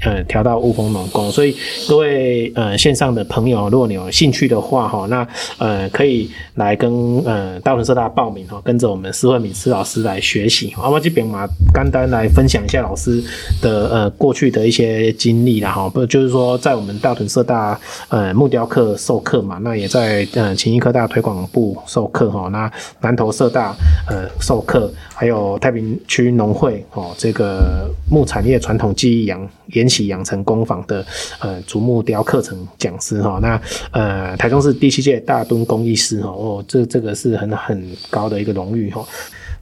[0.04, 1.54] 呃，调到雾峰农工，所以
[1.88, 5.24] 各位呃线上的朋友，如果你有兴趣的话哈，那
[5.58, 6.90] 呃可以来跟
[7.24, 10.74] 呃大屯社大报名哈，跟着我们施惠敏施老师来学习。
[10.76, 13.22] 阿妈这边嘛，简单来分享一下老师
[13.60, 22.68] 的呃过去的一些经历啦哈，不就是说在我们大屯社大呃木雕课授课嘛，那也在呃勤益科大推广部授课哈，那
[23.02, 23.72] 南投社大
[24.08, 29.88] 呃授课，还有太平区农会哦这个木产业传统技艺养研。
[29.92, 31.04] 起养成工坊的
[31.40, 39.04] 呃竹木雕课程讲师哈，那呃台中市第七届大墩工艺师哈哦，这这个是很很高的一个荣誉哈。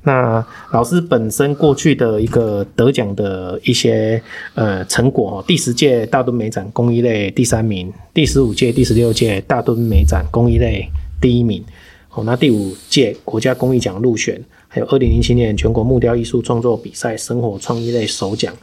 [0.02, 4.22] 那老师本身过去的一个得奖的一些
[4.54, 10.88] 呃成果哈，第十届大墩美展工艺类第三名，第十五届、第十六届大墩美展工艺类
[11.20, 11.62] 第一名，
[12.14, 18.54] 哦，那第五届国家工艺奖入选，还有二零零七年全国木雕艺术创作比赛生活创意类首奖。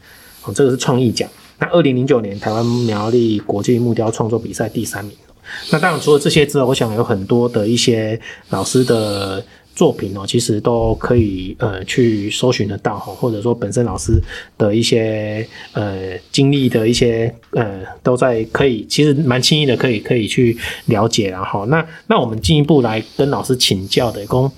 [0.43, 1.29] 哦，这个是创意奖。
[1.59, 5.13] 那二零零九年台湾苗栗国际木雕创作比赛第三名。
[5.71, 9.43] 那当然除了这些之外，我想有很多的一些老师的
[9.73, 14.21] 作品哦，其实都可以呃去搜寻得到哈，或者说本身老师
[14.57, 24.51] 的一些呃经历的一些呃都在可以，其实蛮轻易的可以可以去了解然后那那我们进一步来跟老师请教的，公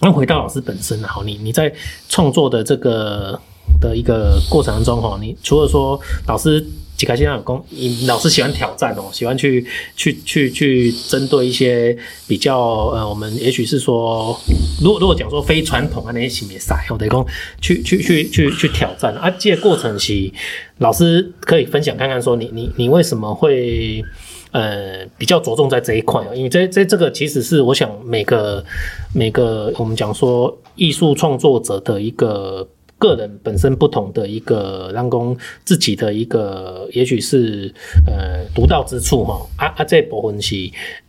[0.00, 1.72] 那回到老师本身哈，你你在
[2.08, 3.40] 创作的这个。
[3.80, 6.64] 的一个过程当中哈，你除了说老师
[6.96, 11.96] 几开心有功，你老师喜欢挑战哦，喜欢去去去去针对一些
[12.28, 12.58] 比较
[12.92, 14.38] 呃，我们也许是说，
[14.82, 17.24] 如果如果讲说非传统啊那些系列赛，我得讲
[17.62, 20.30] 去去去去去挑战啊，这个过程是
[20.76, 24.04] 老师可以分享看看说你你你为什么会
[24.50, 26.34] 呃比较着重在这一块啊？
[26.34, 28.62] 因为这这这个其实是我想每个
[29.14, 32.68] 每个我们讲说艺术创作者的一个。
[33.00, 35.34] 个人本身不同的一个，让公
[35.64, 37.72] 自己的一个，也许是
[38.06, 39.40] 呃独到之处哈。
[39.56, 40.54] 啊啊，这部分是，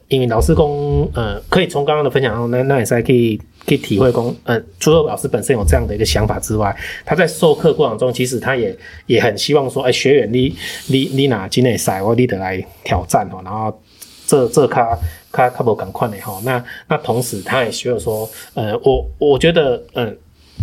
[0.08, 6.74] 因为老师公呃，可以从刚刚的分享中，那那也是可以可以体会公，呃，除了老师本身有这样的一个想法之外，
[7.06, 8.74] 他在授课过程中，其实他也
[9.06, 10.56] 也很希望说，哎、欸，学员你
[10.88, 13.78] 你你哪今内赛，我你得来挑战哦，然后
[14.26, 14.98] 这这卡
[15.30, 16.42] 卡卡不赶快的哈。
[16.46, 20.18] 那那同时他也希望说，呃，我我觉得嗯。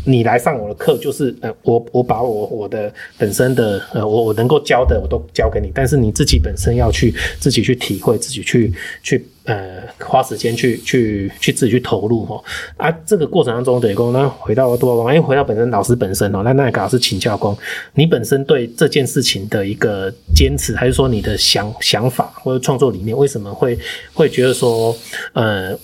[0.05, 12.43] 你来上我的课，就是呃，我我把我我的本身的呃，我我能够教的我都教给你，但是你自己本身要去自己去体会，自己去去呃花时间去去去自己去投入哈
[12.77, 17.57] 啊，这个过程当中，等于说呢，回到多少公，因为回到本身老师本身哦，那那个老师请教公，
[17.95, 23.79] 你本身对这件事情的一个坚持，还是说你的想想法或者创作理念，为什么会
[24.15, 24.97] 会觉得说
[25.33, 25.77] 呃，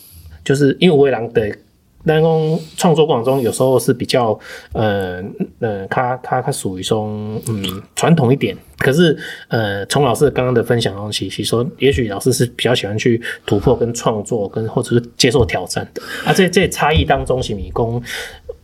[0.45, 1.55] 就是因为围栏的。
[2.07, 4.39] 但讲创作过程中，有时候是比较，
[4.73, 5.23] 呃，
[5.61, 7.05] 呃，他他他属于说，
[7.49, 8.57] 嗯，传统一点。
[8.79, 9.17] 可是，
[9.49, 16.03] 呃，从老师刚刚的分享中，其实说，也许老师是比较喜欢去突破跟创作，跟或者是接受挑战的。
[16.25, 18.03] 啊，这这差异当中，是米工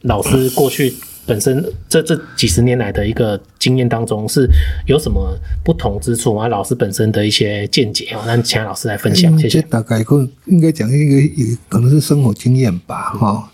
[0.03, 0.92] 老师过去。
[1.31, 4.49] 本身这这几十年来的一个经验当中，是
[4.88, 6.49] 有什么不同之处吗？
[6.49, 9.38] 老师本身的一些见解啊，让请老师来分享。
[9.38, 9.62] 谢谢。
[9.62, 13.49] 大概可应该讲一个，也可能是生活经验吧，哈。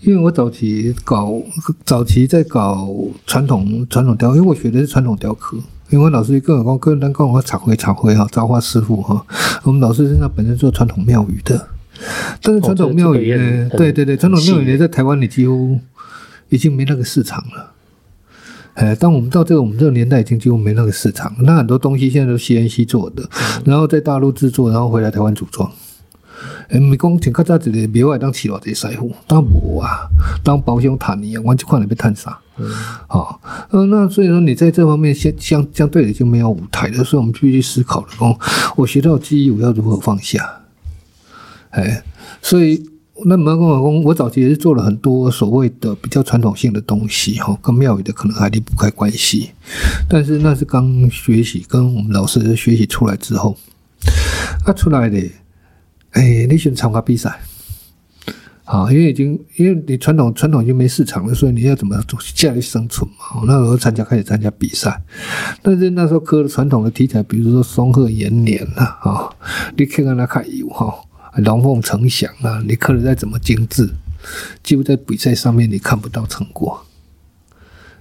[0.00, 1.42] 因为我早期搞
[1.84, 2.88] 早期在搞
[3.26, 5.58] 传统传统雕，因为我学的是传统雕刻。
[5.90, 9.22] 因为我老师跟我讲，跟人跟我茶会茶会哈，造花师傅哈。
[9.64, 11.68] 我们老师身上本身做传统庙宇的，
[12.40, 15.78] 但是传统庙宇呢，对对对，传统庙宇呢，在台湾你几乎。
[16.54, 17.72] 已经没那个市场了，
[18.74, 21.34] 哎，当我们到这个我们这个年代，已经几乎没那个市场。
[21.40, 23.28] 那很多东西现在都 CNC 做的，
[23.64, 25.68] 然后在大陆制作，然后回来台湾组装。
[26.68, 30.06] 哎，没讲请看在这个，别外当起了这师傅，当无啊，
[30.44, 32.38] 当保险塔尼啊，完全看你被探啥。
[32.58, 32.70] 嗯，
[33.08, 33.40] 好，
[33.70, 38.08] 呃，那所以说你在这方面相相相对的就没有舞台了，所以我们必须思考了。
[38.20, 38.38] 哦，
[38.76, 40.60] 我学到记忆，我要如何放下？
[41.70, 42.04] 哎，
[42.40, 42.93] 所以。
[43.26, 49.50] 那么跟我讲，我早期也是做了很多所谓的比较传统性的东西，哈，跟庙宇的可能还离不开关系。
[50.08, 53.56] 但是那是刚学习，跟我们老师学习出来之后，
[54.66, 55.16] 啊，出来的，
[56.10, 57.38] 哎、你选参加比赛，
[58.64, 63.44] 好，因为已经因为你传统传统已经没市场了，所以你要怎么做下来生存嘛？
[63.46, 65.00] 那时候参加开始参加比赛，
[65.62, 69.30] 但是那时候刻的传统的题材，比如说松鹤延年呐，啊，
[69.76, 70.92] 你看看那看有哈。
[71.36, 72.62] 龙凤呈祥啊！
[72.66, 73.88] 你刻的再怎么精致，
[74.62, 76.84] 几乎在比赛上面你看不到成果。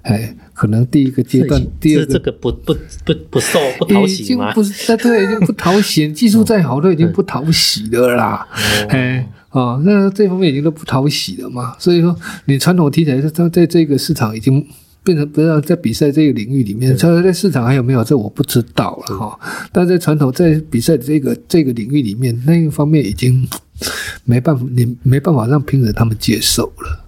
[0.03, 2.73] 哎，可能第一个阶段，第二个这个不不
[3.05, 4.51] 不不受不讨喜吗？
[4.51, 6.11] 已经不是，对，已经不讨喜。
[6.11, 8.47] 技术再好都已经不讨喜的啦。
[8.89, 11.75] 哎，哦，那这方面已经都不讨喜了嘛。
[11.79, 12.15] 所以说，
[12.45, 14.65] 你传统题材在在这个市场已经。
[15.03, 18.03] 变成不知道在比赛这个领域里面，它在市场还有没有？
[18.03, 19.39] 这我不知道了哈。
[19.71, 23.47] 但在传统在比赛这个这个领域里面，那一方面已经
[24.23, 26.99] 没办法，你没办法让评审他们接受了。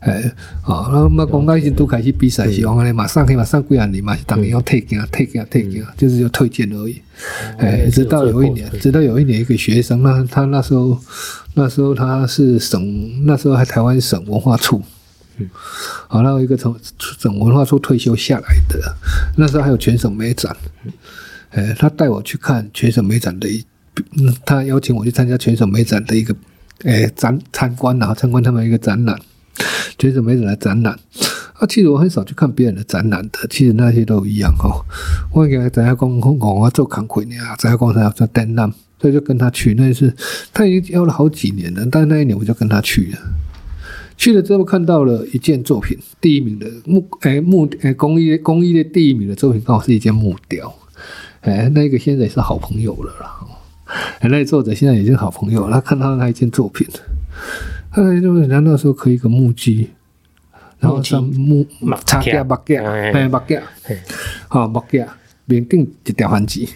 [0.00, 0.30] 哎，
[0.62, 7.00] 好，那么刚刚已经都开始比赛，希望马上可以马上归案你嘛，当然要退件啊，退件啊，退件啊，就是要推荐而已。
[7.56, 10.98] 哎，直到有一年，直到有一年一个学生，那他那时候
[11.54, 14.82] 那时候他是省，那时候还台湾省文化处。
[15.38, 15.48] 嗯，
[16.08, 16.76] 好，那一个从
[17.18, 18.96] 省文化处退休下来的，
[19.36, 20.56] 那时候还有全省美展，
[21.50, 23.64] 哎，他带我去看全省美展的一，
[24.44, 26.34] 他邀请我去参加全省美展的一个，
[26.84, 29.18] 哎，展参观然后参观他们一个展览，
[29.98, 30.98] 全省美展的展览。
[31.54, 34.84] 啊，其实我很少去看别人的展览的，其实那些都一样哦。
[35.32, 39.72] 我给大家讲讲我做康亏呢，大家讲他要做展览，所以就跟他去。
[39.74, 40.12] 那一次
[40.52, 43.18] 他已经邀了好几年了，但那一年我就跟他去了。
[44.16, 50.74] 去了之后看到了一件作品，第一名的木哎木哎工艺工艺的第一名的作品刚好是一件木雕，
[51.40, 53.40] 哎那个现在也是好朋友了啦。
[54.20, 56.86] 哎，那个作者现在已经好朋友了，他看到那一件作品，
[57.92, 59.88] 他那就人家那时候刻一个木屐，
[60.78, 61.66] 然后上木
[62.06, 63.62] 插架木架哎木架，
[64.48, 65.06] 好木架
[65.44, 66.66] 面顶一条番薯。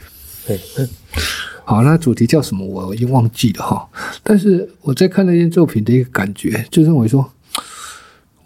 [1.68, 2.64] 好，那主题叫什么？
[2.64, 3.86] 我已经忘记了哈。
[4.22, 7.30] 但是我在看那件作品的一个感觉，就认为说，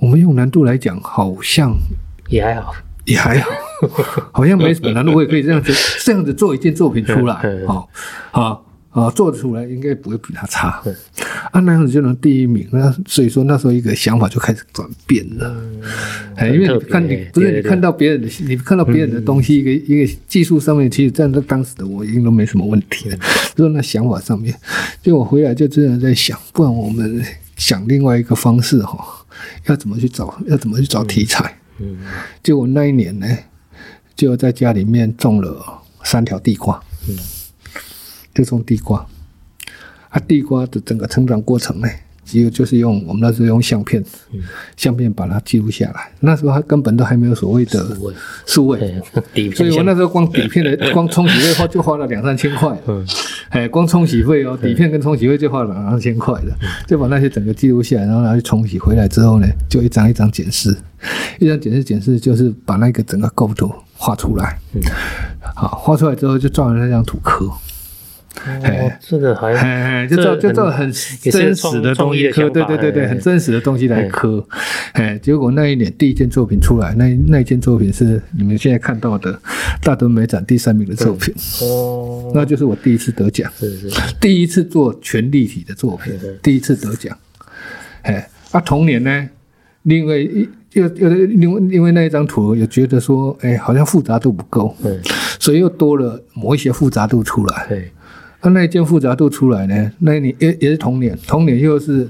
[0.00, 1.72] 我们用难度来讲，好像
[2.28, 3.48] 也还好，也还好，
[4.34, 5.72] 好像没什么难度，我也可以这样子
[6.04, 7.34] 这样子做一件作品出来。
[7.64, 7.88] 好，
[8.32, 8.66] 好。
[8.92, 10.92] 啊，做得出来应该不会比他差，对
[11.50, 12.68] 啊，那样子就能第一名。
[12.70, 15.56] 那所以说那时候一个想法就开始转变了，
[16.36, 23.16] 哎、嗯，因为你看你不是你看到别人的，你看到别人的东西，一个、嗯、一个技术上面，其实站在当时的我已经都没什么问题了。
[23.54, 24.54] 就、嗯、那想法上面，
[25.02, 27.24] 就我回来就真的在想，不然我们
[27.56, 29.24] 想另外一个方式哈，
[29.68, 31.56] 要怎么去找，要怎么去找题材。
[31.78, 31.96] 嗯，
[32.42, 33.26] 就我那一年呢，
[34.14, 36.78] 就在家里面种了三条地瓜。
[37.08, 37.16] 嗯。
[38.34, 39.06] 就种地瓜，
[40.08, 41.88] 啊，地瓜的整个成长过程呢，
[42.24, 44.40] 只有就是用我们那时候用相片，嗯、
[44.76, 46.10] 相片把它记录下来。
[46.20, 47.84] 那时候还根本都还没有所谓的
[48.46, 49.02] 数位，
[49.54, 53.04] 所以我那时候光底片的 光冲洗费花就花了两三千块，嗯，
[53.50, 60.74] 哎，光冲洗费哦，底片跟冲洗费就花了两三千块的，就把那些整个记录下来，然后拿去冲洗回来之后呢，就一张一张检视，
[61.38, 64.80] 一张检视检视就是把那个整个构图画出来，嗯，
[65.54, 67.50] 好，画出来之后就照着那张图刻。
[68.44, 70.90] 哦，这个还，就照就照很
[71.30, 74.44] 真实的东西刻，对对对对，很真实的东西来刻，
[74.92, 79.38] 哎，结果那一年第一件作品出来，那那一件作品是你们现在看到的
[79.82, 83.90] 大德美展第三名的作品，哦，那就是我第一次得奖，是是，
[84.20, 87.16] 第一次做全立体的作品，第一次得奖，
[88.02, 89.28] 哎，啊，同年呢，
[89.82, 90.16] 另外
[90.72, 94.98] 又又因为因为那一张图，又觉得说，哎，好像复杂度不够，对，
[95.38, 97.92] 所以又多了某一些复杂度出来，对。
[98.42, 102.08] 他那一件复杂度出来呢，那一年也也是同年，同年又是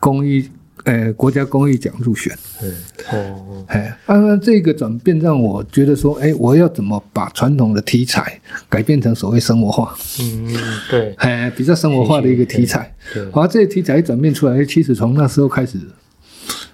[0.00, 0.50] 公益，
[0.82, 2.36] 呃，国家公益奖入选。
[2.60, 2.74] 嗯，
[3.12, 9.96] 哦，哎，啊，那这个转变让我觉得说，哎，我要怎么把传统的题材改变成所谓生活化？
[10.20, 10.56] 嗯，
[10.90, 12.92] 对，哎，比较生活化的一个题材。
[13.12, 15.78] 对，然后这些题材一转变出来，其实从那时候开始，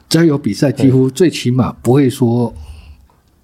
[0.08, 2.54] 只要有比赛，几乎最起码不会说。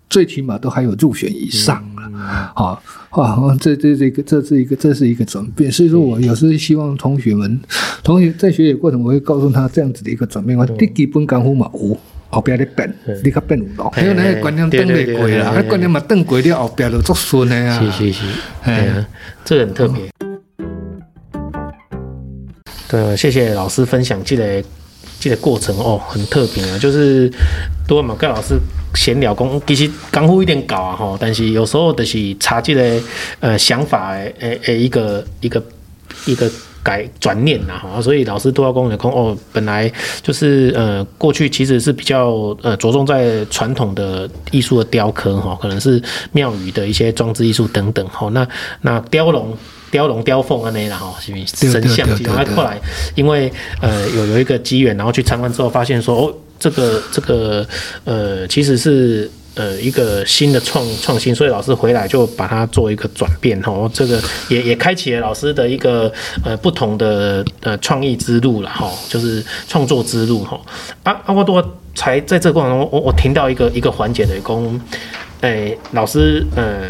[0.09, 7.59] 最起码都还有入选以上了，好啊，这这这个这是一个这是一个转变，所以说我有时候希望同学们，
[8.03, 11.97] 同学在学习过程，我会告诉他这样子的一个转变，我第基本功夫嘛有，
[12.29, 12.93] 后边的变，
[13.25, 18.27] 你可变有咯，还有那个观念转未过啦，那观念嘛转过了，后边就做顺的啊，是是是，
[18.63, 19.07] 哎，
[19.45, 20.11] 这个很特别。
[22.89, 24.63] 对，谢谢老师分享这个
[25.29, 27.29] 这个过程哦，很特别啊，就是
[27.89, 28.57] 多嘛，盖老师。
[28.95, 32.99] 闲聊讲，其实功夫一点搞啊吼，但是有时候就是差这个
[33.41, 35.63] 呃想法诶诶一个一个
[36.25, 36.51] 一个
[36.83, 48.49] 改转念呐哈，所以老师都要跟我讲哦，本来就是呃过去其实是比较呃着重在传统的艺术的雕刻哈，可能是庙宇的一些装置艺术等等哈，那
[48.81, 49.55] 那雕龙
[49.91, 52.79] 雕龙雕凤啊那然后是不是神像，然后后来
[53.15, 56.35] 因为呃有有一个机缘，然后去参观之后发现说哦。
[56.59, 57.67] 这个这个
[58.05, 64.19] 呃，其实是呃一个新的创创新，所以老师回来就把它做一个转变吼，这个
[64.49, 66.11] 也也开启了老师的一个
[66.43, 70.59] 呃不同的呃创意之路了哈，就是创作之路哈。
[71.03, 71.63] 啊啊，我多
[71.95, 74.81] 才在这个过程中，我我听到一个一个环节的工，
[75.43, 76.89] 哎，老师呃，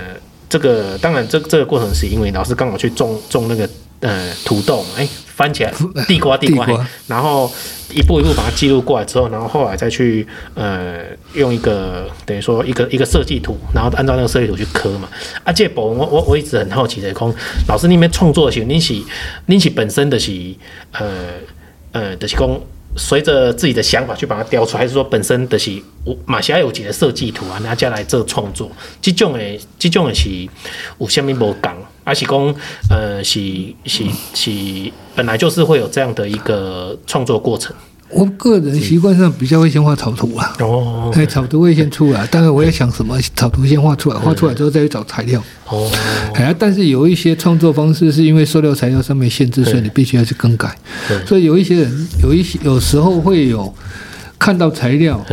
[0.56, 3.68] 这个当然这这个过程是因为老师刚好去种种那个
[4.00, 5.06] 呃土豆，哎。
[5.36, 5.72] 翻起来，
[6.08, 7.52] 地 瓜地瓜，地瓜然后
[7.92, 11.00] 一步一步把它记录过来之后，然后后来再去呃
[11.34, 15.06] 用一个等于说一个一个设计图，然后按照那个设计图去刻嘛。
[15.44, 17.30] 啊，这部分我我我一直很好奇的，讲
[17.68, 18.94] 老师那边创作的时候，你是
[19.44, 20.32] 你是本身的是
[20.92, 21.34] 呃
[21.92, 22.48] 呃的是讲。
[22.96, 25.70] 随着自己的想法去把它雕出来，还是说本身的是
[26.24, 28.70] 马西亚有几的设计图啊，拿家来做创作？
[29.02, 30.48] 这种诶，这种诶是
[30.98, 32.54] 有虾米无讲，而是讲
[32.90, 33.40] 呃是
[33.84, 34.04] 是
[34.34, 37.74] 是本来就是会有这样的一个创作过程。
[38.10, 45.90] 我个人习惯上比较会先画草图啊，哦，哎，草图会先出来， 当然我也想什么草图先画出来，画出来之后再去找材料，哦，
[46.34, 50.76] 哎，但是有一些创作方式是因为塑料材料上面限制，所以你必须要去更改，
[51.26, 53.74] 所以有一些人有一些有时候会有
[54.38, 55.24] 看到材料，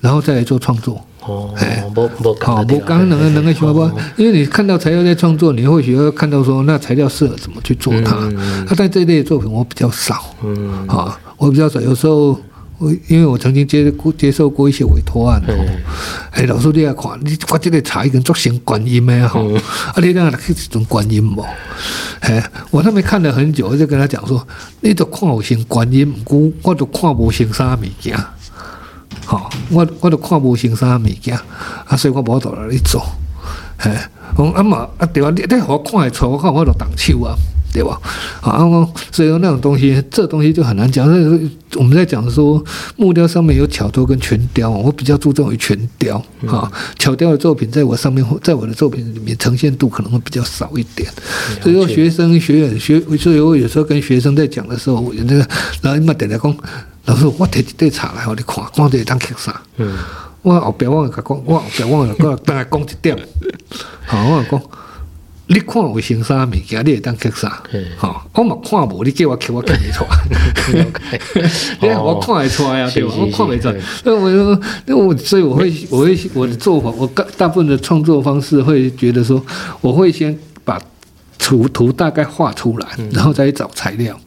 [0.00, 8.16] 然后再来做创作，哦，哎，不不，好，我刚刚那个那个什么不，因为你看到材料在创作，你会需要看到说那材料适合怎么去做它，
[8.68, 11.18] 那在这类的作品我比较少，嗯，好。
[11.38, 12.40] 我比较少，有时候
[12.78, 15.42] 我因为我曾经接过接受过一些委托案，
[16.30, 21.44] 哎、欸，老师你来看，你我这个茶已经做成观音的哈，嗯、啊，你那是一种观音不？
[22.20, 24.46] 哎，我那边看了很久，我就跟他讲说，
[24.82, 28.16] 你都看我成观音，我我都看不成啥物件，
[29.24, 31.38] 好，我我都看无成啥物件，
[31.86, 33.02] 啊，所以我无到那里做，
[33.78, 37.34] 哎，我啊嘛啊对啊，你你我看得出，我看我都动手啊。
[37.74, 37.98] 对吧？
[38.42, 38.58] 啊，
[39.10, 41.06] 所以说那种东西，这东西就很难讲。
[41.06, 42.62] 所以我们在讲说
[42.96, 46.70] 木雕上面有巧雕跟全雕，我比较注重于全雕啊。
[46.98, 51.10] 巧雕的作品在我上面，在我的作品里面呈现度可能会比较少一点。
[51.62, 55.38] 所以说学生学员学，所以我有时候跟学生在讲的时候，我那个
[55.80, 56.54] 然后你们点来讲，
[57.06, 59.60] 老师我提一堆茶来，你看，看会当刻啥？
[59.76, 59.98] 嗯，
[60.42, 63.16] 我后边我讲，我后边我讲，大概讲一点。
[64.06, 64.62] 好，我讲。
[65.48, 67.62] 你看我成啥物件，你会当刻啥？
[67.98, 70.86] 好，我嘛看无，你叫我刻，我刻不出来。
[71.82, 73.12] 你看我看得出来呀，对吧？
[73.18, 73.76] 我看不出来。
[74.04, 79.44] 那我说，那我所以我会，我会我的做法，我大大部分的创作方式会觉得说，
[79.82, 80.80] 我会先把
[81.52, 84.18] 图图大概画出来，然后再去找材料。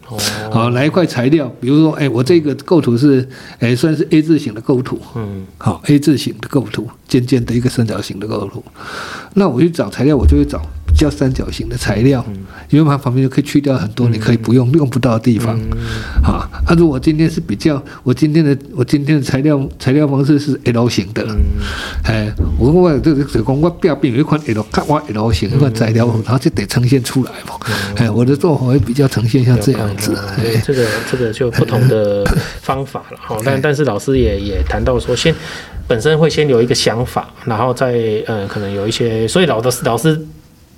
[0.51, 4.99] 好，来一块材料，比如说，哎，我这个构图是，哎，算是 A 字形的构图。
[5.15, 8.63] 嗯，好，A 字形的构图，尖尖的一个三角形的构图。
[9.33, 10.61] 那我去找材料，我就会找。
[10.95, 12.25] 叫三角形的材料，
[12.69, 15.59] 因为它旁边就可以去掉很多你可以不用用不到的地方。
[16.23, 21.27] 好，啊，如果今天是比较，我今天的我今天的材料材料方式是 L 型的，
[22.03, 27.59] 哎，我我这个这个我表边有一款 L，看我 L 型一款材料，然后就得呈现出来嘛。
[27.97, 30.17] 哎，我的做法会比较呈现像这样子。
[30.37, 32.23] 对，这个这个就不同的
[32.61, 33.19] 方法了。
[33.19, 35.35] 好，但但是老师也也谈到说，先
[35.87, 40.25] 本身会先有一个想法，然后再呃可能有一些，所以老的老师。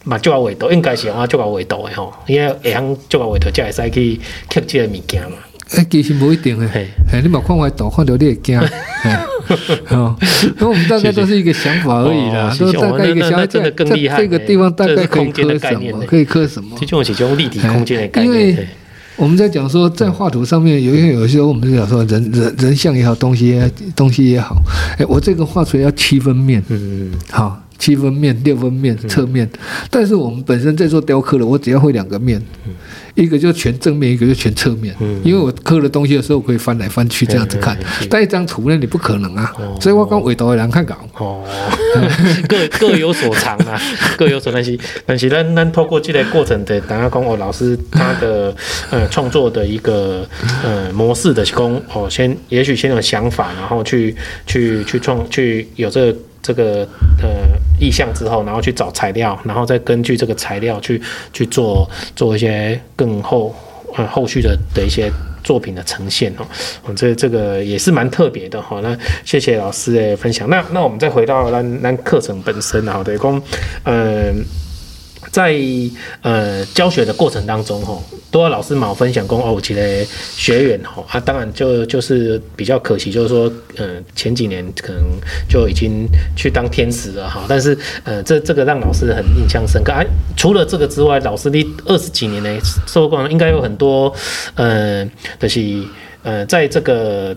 [0.08, 5.38] 嘛，做个画图应该是啊，做个画图的吼，因为会晓做个画图，才会使去刻这个物件嘛。
[5.72, 8.58] 诶，其实不一定诶，诶，你嘛看画图，看到你会惊。
[9.86, 10.16] 好，
[10.60, 13.46] 那我们大概都是一个想法而已啦，都大概一个想法。
[13.46, 13.60] 这
[14.18, 16.06] 这个地方大概可以刻什么？
[16.06, 16.78] 可以刻什么？
[16.80, 18.34] 这种是种立体空间的概念。
[18.34, 18.68] 因为
[19.18, 23.60] 我们在讲说，在画图上面，有些有时候我们讲说人人人像也好，东西
[23.96, 24.56] 东西也好，
[25.00, 27.62] 诶，我这个画出来要七分面，嗯嗯嗯，好。
[27.78, 29.50] 七分面、六分面、侧面，
[29.90, 32.42] 但是我们本身在做雕刻的，我只要会两个面，
[33.14, 34.96] 一个就全正面，一个就全侧面。
[35.24, 37.78] 因为我刻的东西的时候，我可以翻来翻去这样子看。
[38.10, 39.54] 但一张图呢，你不可能啊。
[39.80, 40.98] 所以我刚尾头的人看稿。
[41.18, 41.44] 哦，
[42.50, 43.80] 各各有所长啊，
[44.18, 44.58] 各有所长。
[44.58, 48.56] 但是，但是咱咱透过这个过程的，等下讲我，老师他的
[48.90, 50.28] 呃创作的一个
[50.64, 54.16] 呃模式的工哦，先也许先有想法，然后去
[54.48, 56.18] 去去创去有这个。
[56.48, 56.88] 这个
[57.22, 57.46] 呃
[57.78, 61.02] 意向之后，然后去找材料，然后再根据这个材料去
[61.34, 63.54] 去做做一些更后
[63.98, 65.12] 呃后续的的一些
[65.44, 66.48] 作品的呈现哦。
[66.86, 68.80] 我，这这个也是蛮特别的哈。
[68.82, 70.50] 那谢谢老师的分享。
[70.50, 73.42] 那那我们再回到那那课程本身啊，对，公
[73.84, 74.46] 嗯。
[75.32, 75.56] 在
[76.22, 78.02] 呃教学的过程当中，吼，
[78.32, 80.06] 都有老师嘛分享过哦，其实
[80.36, 85.02] 学员吼啊，当然就就是比较可惜，就是说，呃，前几年可能
[85.50, 90.04] 就已经去当天使了哈，但是呃，这这个让老师很印象深刻啊。
[90.36, 94.14] 除了这个之外，老师你二十几年呢，受过应该有很多，
[94.56, 95.08] 呃，
[95.40, 95.84] 就是
[96.24, 97.36] 呃，在这个。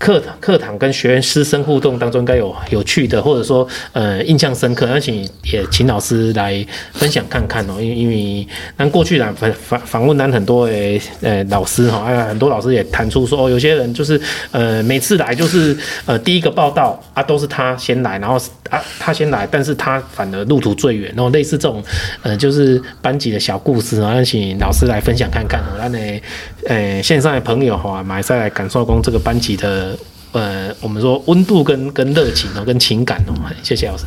[0.00, 5.16] 课堂课堂跟学员师生互动当中，应该有有趣的，或者说呃印象深刻，而且
[5.52, 7.74] 也请老师来分享看看哦。
[7.78, 8.48] 因因为
[8.78, 14.18] 那过去呢访访访问咱很多诶呃老师哈，哎很多老师也谈出说哦，有些人就是
[14.52, 15.76] 呃每次来就是
[16.06, 18.40] 呃第一个报到啊都是他先来，然后
[18.70, 21.84] 啊他先来，但是他反而路途最远，然后类似这种
[22.22, 25.62] 呃就是班级的小故事啊，请老师来分享看看。
[25.78, 26.20] 那呢
[26.68, 29.89] 呃线上的朋友哈，马上来感受工这个班级的。
[30.32, 34.04] 呃，我们说温度跟跟热情哦，跟情感哦，谢谢老师。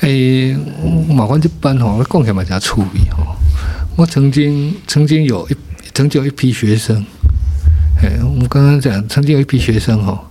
[0.00, 0.58] 诶、欸，
[1.08, 3.36] 马关这班吼，讲起来蛮趣味吼。
[3.96, 5.56] 我曾经曾经有一
[5.94, 6.96] 曾经有一批学生，
[8.02, 10.26] 诶，我们刚刚讲曾经有一批学生吼，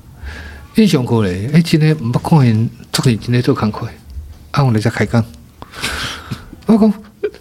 [0.76, 3.88] 印象过来，诶、欸，今天唔捌看因，昨天今天做工课，
[4.51, 5.24] 啊，我哋才开讲。
[6.66, 6.89] 我讲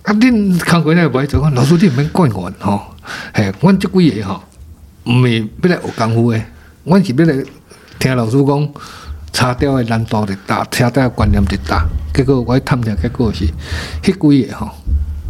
[0.02, 2.94] 啊，恁工课呢不爱做，老师你唔免管我吼，
[3.32, 4.44] 诶，我这几个吼，
[5.10, 6.46] 唔系要来学功夫诶，
[6.84, 7.44] 我是要来。
[8.04, 8.68] 听老师讲，
[9.32, 11.88] 茶雕的难度就大，茶雕的观念就大。
[12.12, 13.46] 结果我一探听，结果是，
[14.02, 14.70] 迄几个吼，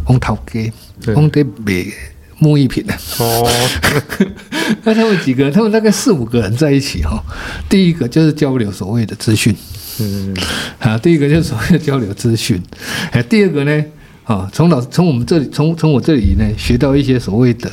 [0.07, 0.73] 往头家，
[1.15, 1.85] 往在卖
[2.37, 2.93] 木艺品的。
[3.19, 3.49] 哦，
[4.83, 7.23] 那 他们几个，他们大概四五个人在一起哈。
[7.69, 9.55] 第一个就是交流所谓的资讯，
[10.01, 10.35] 嗯，
[10.79, 12.61] 啊，第一个就是所谓的交流资讯。
[13.11, 13.85] 哎，第二个呢，
[14.25, 17.71] 啊，从老从我们这里，从从我这里呢，学到一些所谓的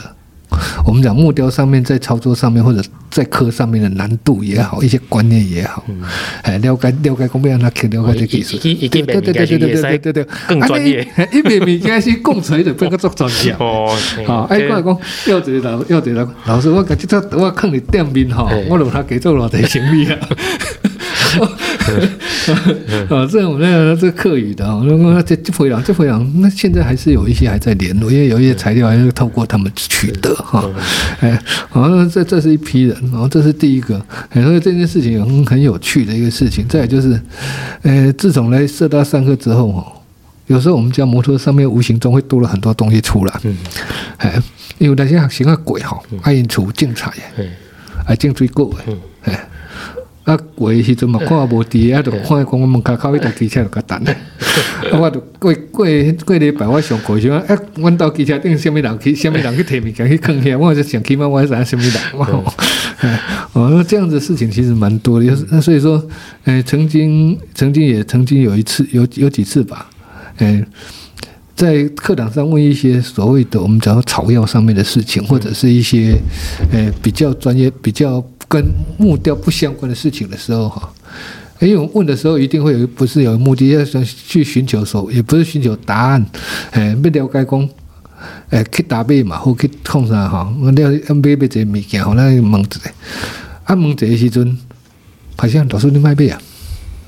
[0.87, 5.85] 我们讲木雕上面在操作上面或者在刻上面的难度也好，一些观念也好，
[6.43, 11.07] 哎，了解了解，讲要让他去了解这技术，对对对对对对对对，更专业。
[11.33, 13.95] 一边米开始共锤的变个做专业哦，
[14.27, 20.19] 好，哎，过来讲，要这个老要这个老师，我感觉他我看你店面哈，我让他给做老的行李了。
[23.09, 30.65] 啊，这我们那这个客语的啊，那这这回廊这回廊，那现在还是有一些还在联络，因为有一些材料还是透过他们取得哈。
[31.21, 36.67] 哎，好，那这这是一批人，然后这是第一个，所以这件事情很很有趣的一个事情。
[36.69, 37.21] 再就是，
[37.83, 39.87] 呃，自从来社大上课之后哦，
[40.47, 43.41] 有时候我们家摩托上面无形中会多了很多东西出来。
[43.45, 43.57] 嗯，
[44.19, 44.43] 哎，
[44.79, 47.13] 因为那些学生啊鬼哈，爱因出精彩，
[48.07, 48.93] 爱精追过哎，
[49.33, 49.49] 哎。
[50.25, 53.99] 啊，过的时阵嘛，看无伫，啊，就看讲我们卡靠一台机车就较等。
[54.05, 54.15] 啊，
[55.01, 55.87] 我就过过
[56.25, 62.55] 过礼拜我上课时阵，啊，阮兜机车顶什物人去，什物人去摕物件去囥遐，我就想起码我是什物人嘛。
[63.53, 66.01] 哦，那这样子事情其实蛮多的，就是那所以说，
[66.45, 69.91] 诶，曾经曾经也曾经有一次，有有几次吧，
[70.39, 70.65] 诶，
[71.57, 76.17] 在课堂上问一些所谓的我们讲草药上面的事情，或者是一些
[76.71, 78.25] 诶比较专业比较。
[78.53, 78.63] 跟
[78.99, 80.93] 木雕不相关的事情的时候，哈，
[81.59, 86.27] 因为我问的时候一定会有，不是有目的要想去寻求所，也不是寻求答案，
[86.73, 87.69] 哎，要了解讲，
[88.51, 92.93] 诶，去打贝嘛，或去创啥吼，我了解买买这物件，吼来问一下，
[93.65, 94.59] 啊，问一个时阵，
[95.39, 96.39] 好像老师你卖贝啊？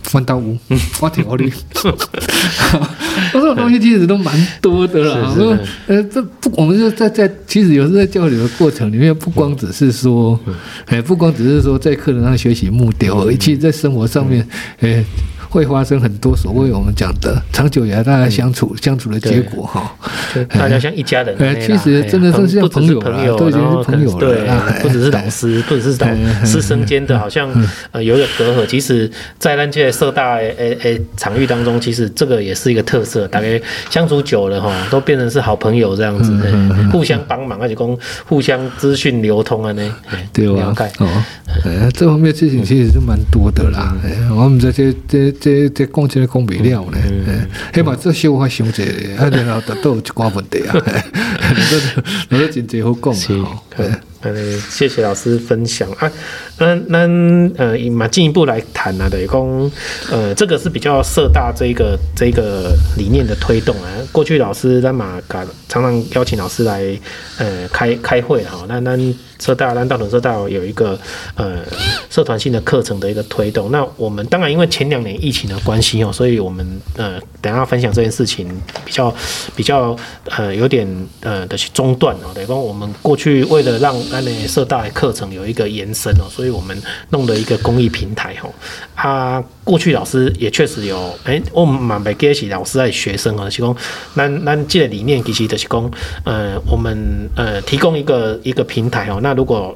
[0.05, 0.57] 翻到屋，
[0.93, 1.45] 发条的，
[3.41, 5.35] 这种东西其实都蛮多的啦。
[5.35, 10.39] 说，呃，这不，我们就在在，其实有时候在交流的过程里面，不光只是说，
[10.87, 14.47] 哎，不光只是说在课堂上学习木雕而已，其实在生活上面，
[14.81, 15.05] 哎。
[15.55, 19.97] 会发生很多所谓我们讲的长久以来大家相处相处的结果哈，
[20.49, 21.37] 大家像一家人。
[21.61, 24.19] 其实真的是像朋友了，都已经是朋友了。
[24.19, 27.49] 对，不只是老师，不只是老师生间的，好像
[27.93, 28.67] 呃有点隔阂。
[28.67, 33.29] 其实，在那些社大诶诶场域当中，其实这个也是一个特色。
[33.29, 36.37] 大概相处久了哈，都变成是好朋友这样子，
[36.91, 37.97] 互相帮忙，而且公
[38.27, 39.95] 互相资讯流通啊呢。
[40.33, 40.75] 对吧？
[40.99, 41.07] 哦，
[41.65, 43.95] 哎，这方面事情其实是蛮多的啦。
[44.05, 45.33] 哎，我们这些这。
[45.45, 46.97] 这这讲起来讲不了呢，
[47.75, 48.83] 起码这小发伤济，
[49.19, 50.73] 啊，然后都都有一寡问题啊，
[52.31, 53.61] 都都 真济好讲啊。
[54.23, 56.11] 呃，谢谢老师分享啊。
[56.59, 56.99] 那那
[57.57, 59.71] 呃，嘛进一步来谈啊，等于讲
[60.11, 63.89] 呃，这个是比较社大这一个这一个理念的推动啊。
[64.13, 66.97] 过去老师在马嘎常常邀请老师来
[67.39, 68.65] 呃开开会哈。
[68.69, 68.97] 那那
[69.41, 70.99] 社大那大屯社大有一个
[71.35, 71.59] 呃
[72.09, 73.73] 社团性的课程的一个推动。
[73.73, 76.65] 那我们当然因为前两年疫情的关系哦，所以我们
[76.97, 78.49] 呃等下分享这件事情
[78.85, 79.13] 比较
[79.57, 79.97] 比较
[80.27, 80.87] 呃有点
[81.21, 82.31] 呃的去中断哦。
[82.33, 86.77] 等于讲我们过去为了让那，社大的课程有一个延伸哦，所以所以我们
[87.09, 88.53] 弄了一个公益平台哦。
[88.95, 93.75] 啊，过去老师也确实有，哎、我们蛮没给起老师在学生啊，是讲，
[94.15, 95.91] 咱咱这个理念其实就是讲，
[96.25, 99.75] 呃，我们呃提供一个一个平台哦，那如果。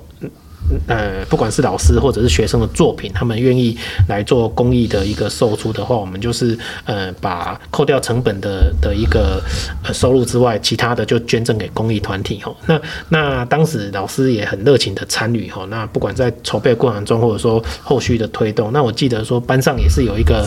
[0.87, 9.43] 呃，不管是老师或者是学生的作品，他们愿意来做公益的一个售出的话，我们就是呃，把扣掉成本的的一个
[9.83, 12.55] 呃收入之外，其他的就捐赠给公益团体吼。
[12.67, 15.67] 那那当时老师也很热情的参与吼。
[15.67, 20.47] 那不管在筹备过程中，或者说后续的推动，那我记得说班上也是有一个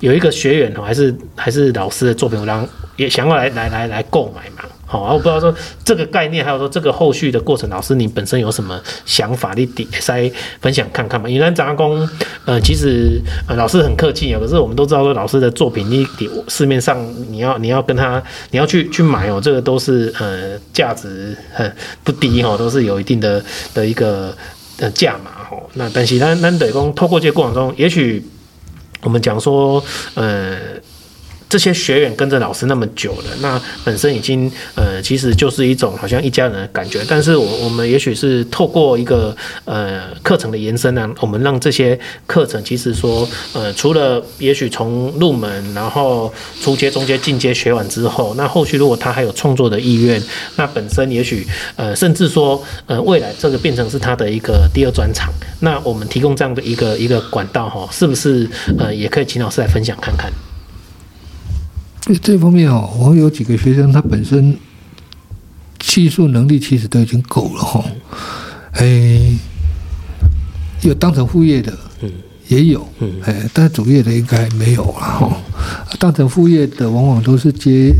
[0.00, 4.68] 有一个学员哦，还是还是老师的作品，然后也想要来来来来购买嘛。
[4.90, 9.52] 好，我不知道说这个概念，还有说这个后续的过程，老师你本身有什么想法？
[9.54, 10.32] 你底再
[10.62, 11.28] 分享看看嘛。
[11.28, 12.08] 因为杂工，
[12.46, 16.08] 呃，其实呃老师很客气啊，可是我们都知道说老师的作品，你
[16.48, 16.98] 市面上
[17.30, 21.70] 你要你要跟他你要去去买哦，这个都是呃价值很
[22.02, 24.34] 不低哈，都是有一定的的一个
[24.78, 25.62] 呃价码哈。
[25.74, 28.24] 那但是咱咱得工，透过这个过程中，也许
[29.02, 29.84] 我们讲说
[30.14, 30.56] 呃。
[31.48, 37.02] 这些学员跟着老师那么久了，那本身已经呃，其实就是一种好像一家人的感觉。
[37.08, 39.34] 但是我我们也许是透过一个
[39.64, 50.22] 呃课程的延伸呢，我们让这些课程其实说呃，除了也许从入门，然后初阶、中阶、进阶学完之后，那后续如果他还有创作的意愿，
[50.56, 51.46] 那本身也许
[51.76, 58.46] 呃，甚至说呃，未来这个变成是他的一个第二专长，那我们提供这样的一个一个管道哈，是不是
[58.78, 60.30] 呃，也可以请老师来分享看看？
[62.16, 64.56] 这方面哦，我有几个学生，他本身
[65.78, 67.84] 技术能力其实都已经够了哈。
[68.72, 69.20] 哎，
[70.82, 72.10] 有当成副业的，嗯
[72.48, 75.36] 也有，嗯哎，但主业的应该没有了哈。
[75.98, 77.92] 当成副业的，往往都是接，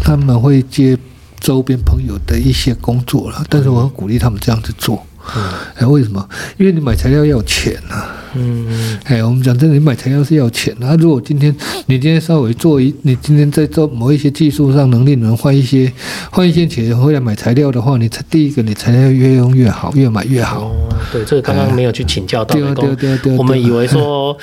[0.00, 0.96] 他们会接
[1.40, 5.04] 周边朋友的一些工作了，但是我很鼓励他们这样子做。
[5.36, 5.42] 嗯，
[5.76, 6.28] 哎，为什么？
[6.58, 8.16] 因为你买材料要钱呐、啊。
[8.36, 10.96] 嗯，哎，我们讲真的，你买材料是要钱的、啊。
[10.98, 11.54] 如果今天
[11.86, 15.90] 你今天稍微做一，你今天在做某一些技术上能力能换一些
[16.30, 20.62] 换一些钱回来买材料的话，你才第一个你材料越用越好，越买越好。
[20.64, 20.72] 哦，
[21.12, 22.54] 对，这个刚刚没有去请教到。
[22.54, 23.36] 对啊，对啊，对。
[23.36, 24.36] 我们以为说，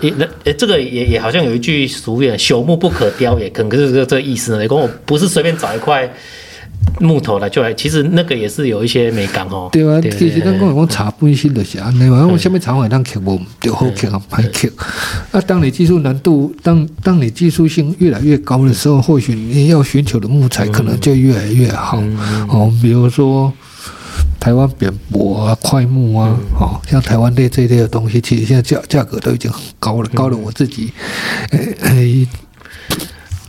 [0.00, 4.62] 也那诶，这个也也好像有一句俗语，朽木不可雕也，可能是这个意思呢。
[4.62, 6.10] 你跟我不是随便找一块。
[7.00, 9.68] 木头来就来，其实那个也是有一些美感哦。
[9.70, 14.68] 对啊，对其实咱讲讲茶本身就是安尼嘛，我下面茶会当刻无就好刻啊，歹刻。
[15.30, 22.00] 啊，当你技术难度，当当你技术性越来越高的时候，或许你要寻求的木材可能就越来越好。
[22.00, 22.18] 嗯、
[22.48, 23.52] 哦，比如说
[24.40, 30.92] 台湾扁柏啊、块木啊，嗯、哦，像台湾类这一类的东西，其实现在价价格都已经很高了，高了我自己，
[31.50, 32.28] 诶、欸。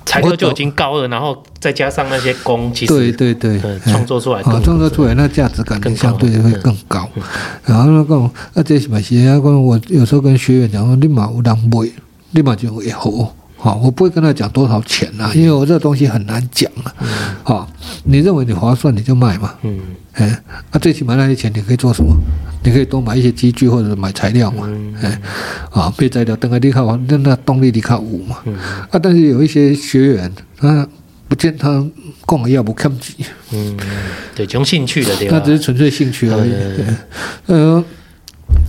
[0.09, 7.07] 材料就已经高了，然后再加上那些工，其实对对对，创作出来，啊，创作出来那价值感相对会更高。
[7.63, 8.15] 然后那个，
[8.55, 9.37] 啊，这什么是啊？
[9.39, 11.91] 我有时候跟学员讲说，立马有人买，
[12.31, 13.35] 你嘛就会好。
[13.61, 16.95] 好，我不会跟他讲多少钱呐，因为我这个东西很难讲啊。
[17.43, 17.69] 好，
[18.05, 19.53] 你认为你划算，你就卖嘛。
[19.63, 19.77] 嗯，
[20.13, 20.41] 哎，
[20.71, 22.15] 那最起码那些钱你可以做什么？
[22.63, 24.65] 你可以多买一些机具或者买材料嘛。
[25.01, 25.19] 哎，
[25.71, 28.37] 啊，别材料等下你靠那那动力你看五嘛。
[28.91, 30.87] 啊，但是有一些学员，他
[31.27, 31.85] 不见他
[32.25, 33.25] 供了要不看不起。
[33.51, 33.77] 嗯，
[34.35, 36.53] 对，从兴趣的地方，那只是纯粹兴趣而已。
[37.47, 37.83] 嗯，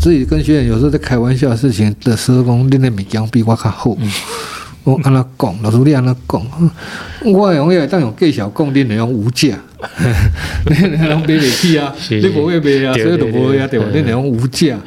[0.00, 3.96] 自己跟学员有时候在开玩笑的事情的时候，讲你那米浆比我较厚。
[4.84, 6.42] 我安那讲，老师你安那讲，
[7.32, 9.58] 我用个当用介绍讲，你用无价。
[10.66, 11.94] 你你拢买袂起啊？
[12.10, 12.94] 你无会买啊？
[12.94, 13.66] 所以就无会啊？
[13.66, 13.86] 对吧？
[13.92, 14.78] 你用无价。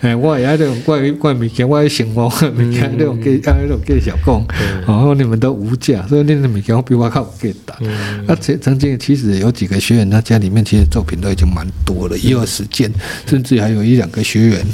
[0.00, 4.46] 哎，我也在用怪怪物件，我生活 物件那种介啊那种介绍讲，
[4.86, 7.86] 然后你们都无价，所以你的物件比我较有价值。
[8.26, 12.92] 啊，曾曾经其实有几个学员，他家里面其实作品都已经蛮多了，一二十件，
[13.26, 14.66] 甚至还有一两个学员，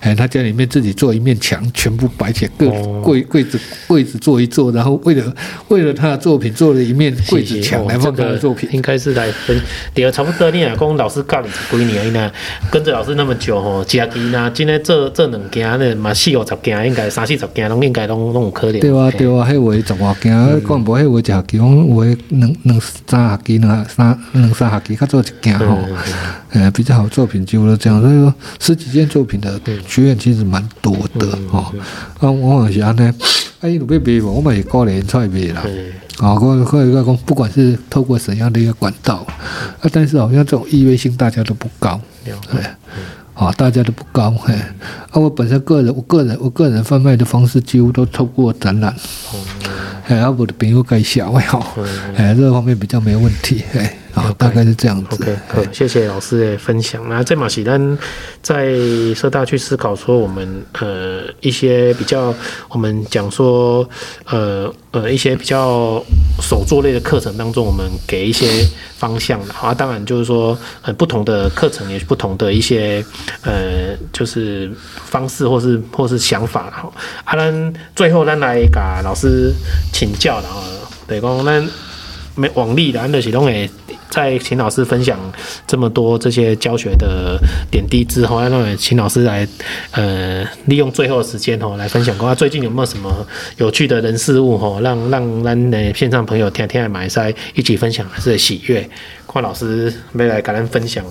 [0.00, 2.68] 哎，他家里面自己做一面墙，全部摆起柜
[3.02, 5.34] 柜柜子柜子做一做，然后为了
[5.68, 9.32] 为了他的作品做了一面柜子墙来放他的作品，应该是的。
[9.46, 9.60] 分，
[9.94, 12.30] 第二差不多，你若讲老师教你几年呢？
[12.70, 18.80] 跟着老师那么久吼，家己呢，今天做做两件呢，嘛四五十件，应该三四十件，拢应该拢拢有可能。
[18.80, 20.32] 对啊，对啊，迄位十外件，
[20.66, 25.78] 讲无迄位就几讲，有诶两两三学期，两三两三学期，较做一件吼，
[26.50, 31.72] 呃，比较好作品就了这样，所以说十几件作品的学员其实蛮多的吼。
[32.20, 33.02] 啊，我也是安尼，
[33.60, 35.62] 啊，伊有要卖无，我嘛是鼓励出来卖啦。
[36.22, 39.26] 啊，或或者说，不管是透过怎样的一个管道，
[39.80, 42.62] 啊，但是好像这种意愿性大家都不高，对，
[43.34, 48.94] 啊，大家都不高，嘿，啊，我本身个人，我个人，我个人贩卖的方式几乎都透过展览，
[50.06, 51.32] 哎，啊，我的朋友介绍，
[52.14, 53.96] 哎，这个方面比较没问题，哎。
[54.14, 55.08] 好，okay, 大概是这样子。
[55.12, 57.08] OK，好，谢谢老师的分享。
[57.08, 57.98] 那这马喜丹
[58.42, 58.74] 在
[59.14, 62.34] 社大去思考说，我们呃一些比较，
[62.68, 63.88] 我们讲说
[64.26, 66.02] 呃呃一些比较
[66.40, 69.54] 手作类的课程当中，我们给一些方向的。
[69.54, 73.04] 啊，当然就是说，呃，不同的课程也是不同的一些
[73.42, 74.70] 呃就是
[75.06, 76.70] 方式或是或是想法。
[76.70, 76.92] 哈，
[77.24, 79.52] 啊，咱最后咱来给老师
[79.92, 80.64] 请教了啊，
[81.06, 81.66] 对，讲咱
[82.34, 83.70] 没往例的，咱就是拢会。
[84.10, 85.18] 在请老师分享
[85.66, 89.48] 这么多这些教学的点滴之后，那请老师来，
[89.92, 92.34] 呃，利用最后时间哦，来分享过。
[92.34, 93.26] 最近有没有什么
[93.56, 98.86] 有趣的人事物哦，让让咱的线上朋友天天来买菜一起分享还是喜悦？
[99.26, 101.02] 看老师没来跟咱分享，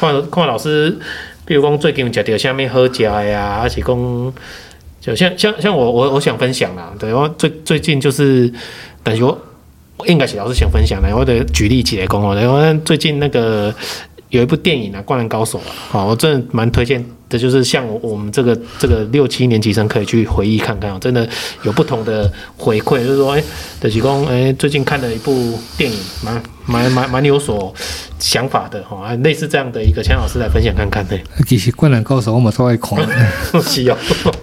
[0.00, 0.98] 看看老师，
[1.44, 4.32] 比如讲最近吃到什么好吃的呀，而且讲
[4.98, 8.50] 就像像像我我我想分享啦，对，我最最近就是
[9.04, 9.38] 感觉。
[10.04, 12.34] 应该是老师想分享的，我得举例起来讲哦。
[12.34, 13.74] 然后最近那个
[14.28, 15.60] 有一部电影啊，《灌篮高手》
[15.96, 21.28] 啊，我真的蛮推荐的，就是像我们这个这个六七年级生可以去回忆看看哦，真的
[21.62, 23.42] 有不同的回馈，就是说，哎，
[23.80, 27.72] 德喜公，哎，最近看了一部电影，蛮蛮蛮蛮有所
[28.18, 31.16] 想法的哈，类似这样的一个，请老师来分享看看呢。
[31.46, 32.98] 其实《灌篮高手》我嘛稍微看，
[33.62, 33.96] 是哦。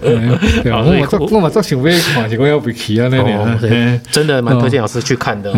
[0.62, 4.00] 对啊，我嘛做我嘛做想要看，结果要不去啊那里。
[4.10, 5.52] 真的蛮推荐老师去看的。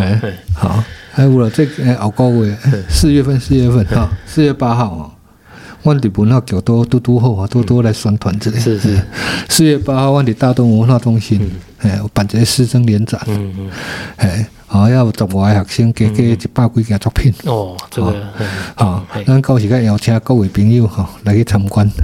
[0.54, 2.54] 好，还有了这个熬高位，
[2.88, 5.10] 四月份四月份哈，四月八号啊，
[5.86, 8.58] 万里文化局都都都好啊，多多来宣传这里。
[8.58, 9.00] 是是，
[9.48, 11.40] 四月八号万里大东文化中心，
[11.86, 13.20] 哎，办这个师生联展。
[13.26, 13.70] 嗯嗯，
[14.16, 14.46] 哎。
[14.68, 17.32] 好，要十外个学生加加一百几件作品。
[17.44, 18.12] 哦，这个，
[18.74, 22.02] 好，咱到时间邀请各位朋友哈来去参观，系，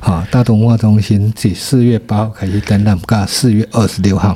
[0.00, 4.34] 好，大同文化中心自四月八号开始展览，到四月二十六号，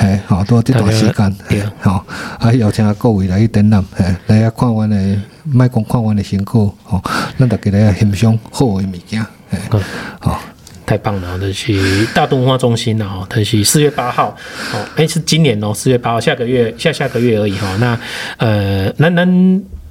[0.00, 1.08] 系，好多这段时
[1.48, 2.04] 间，好，
[2.40, 7.00] 啊邀请各位来去展览，系，来啊看阮的，卖讲看阮的成果，吼，
[7.38, 9.56] 咱大家来欣赏好的物件，系，
[10.18, 10.40] 好。
[10.86, 14.36] 太棒了，这是大东文化中心哦，这是四月八号
[14.72, 17.76] 哦，哎，是今年哦，四月八号，下个月下下个月而已哈。
[17.78, 17.98] 那
[18.38, 19.26] 呃，那那。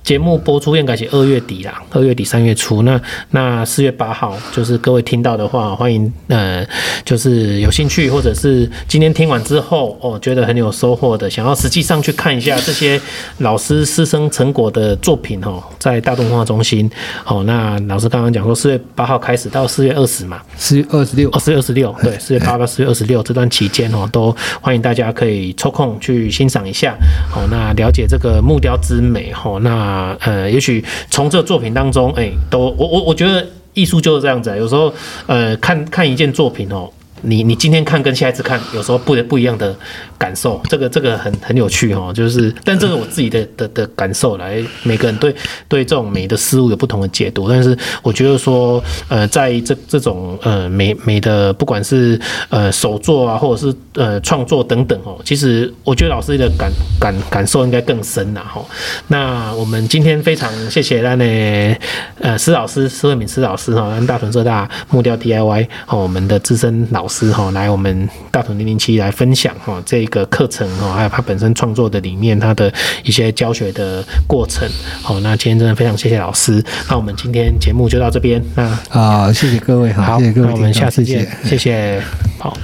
[0.06, 2.84] 节目播出应该是二月底啦，二月底三月初。
[2.84, 3.01] 那
[3.32, 6.64] 那四月八号，就是各位听到的话，欢迎呃，
[7.03, 13.01] 就是有兴趣或者是今天听完之后哦，觉得很有收获的，想要实际上去看一下这些
[13.39, 16.88] 老师师生成果的作品哦，在大动画中心
[17.26, 17.43] 哦。
[17.43, 26.95] 那老师刚刚讲说，四月八号开始到四月二十嘛，四月二十六，哦，四月二十六，对，四月八到四月二十六这段期间哦，都欢迎大家可以抽空去欣赏一下
[27.36, 29.94] 哦，那了解这个木雕之美哦，那。
[29.95, 34.49] 啊，呃，也许从这作品当中，哎、都我我我觉得艺术就是这样子。
[34.57, 34.93] 有时候，
[35.27, 36.89] 呃，看看一件作品哦。
[37.26, 39.76] 你你今天看跟下一次看有时候不不一样的
[40.17, 45.36] 感受，这个这个很很有趣哦，就是，但这个我自己的的的感受来，每个人对
[45.67, 52.19] 对这种美的事物有不同的解读，但是我觉得说，呃，在这这种呃美美的不管是
[52.49, 58.63] 呃手作啊，或者是呃创作等等哦，其实我觉得老师的感感感受应该更深呐哈。
[59.07, 61.76] 那我们今天非常谢谢那呢
[62.19, 67.14] 呃施老师施惠敏施老师哈，跟大屯社大木雕 DIY 哦，我们的资深老师。
[67.16, 72.72] 师哈来我们大同零零七来分享哈这个课程哈，还有他本身创作的理念，他的
[73.03, 74.68] 一些教学的过程。
[75.01, 76.61] 好，那今天真的非常谢谢老师。
[76.89, 78.43] 那我们今天节目就到这边。
[78.55, 82.01] 那啊，谢谢各位，好，谢谢各位，那我们下次见，谢谢，
[82.38, 82.57] 好。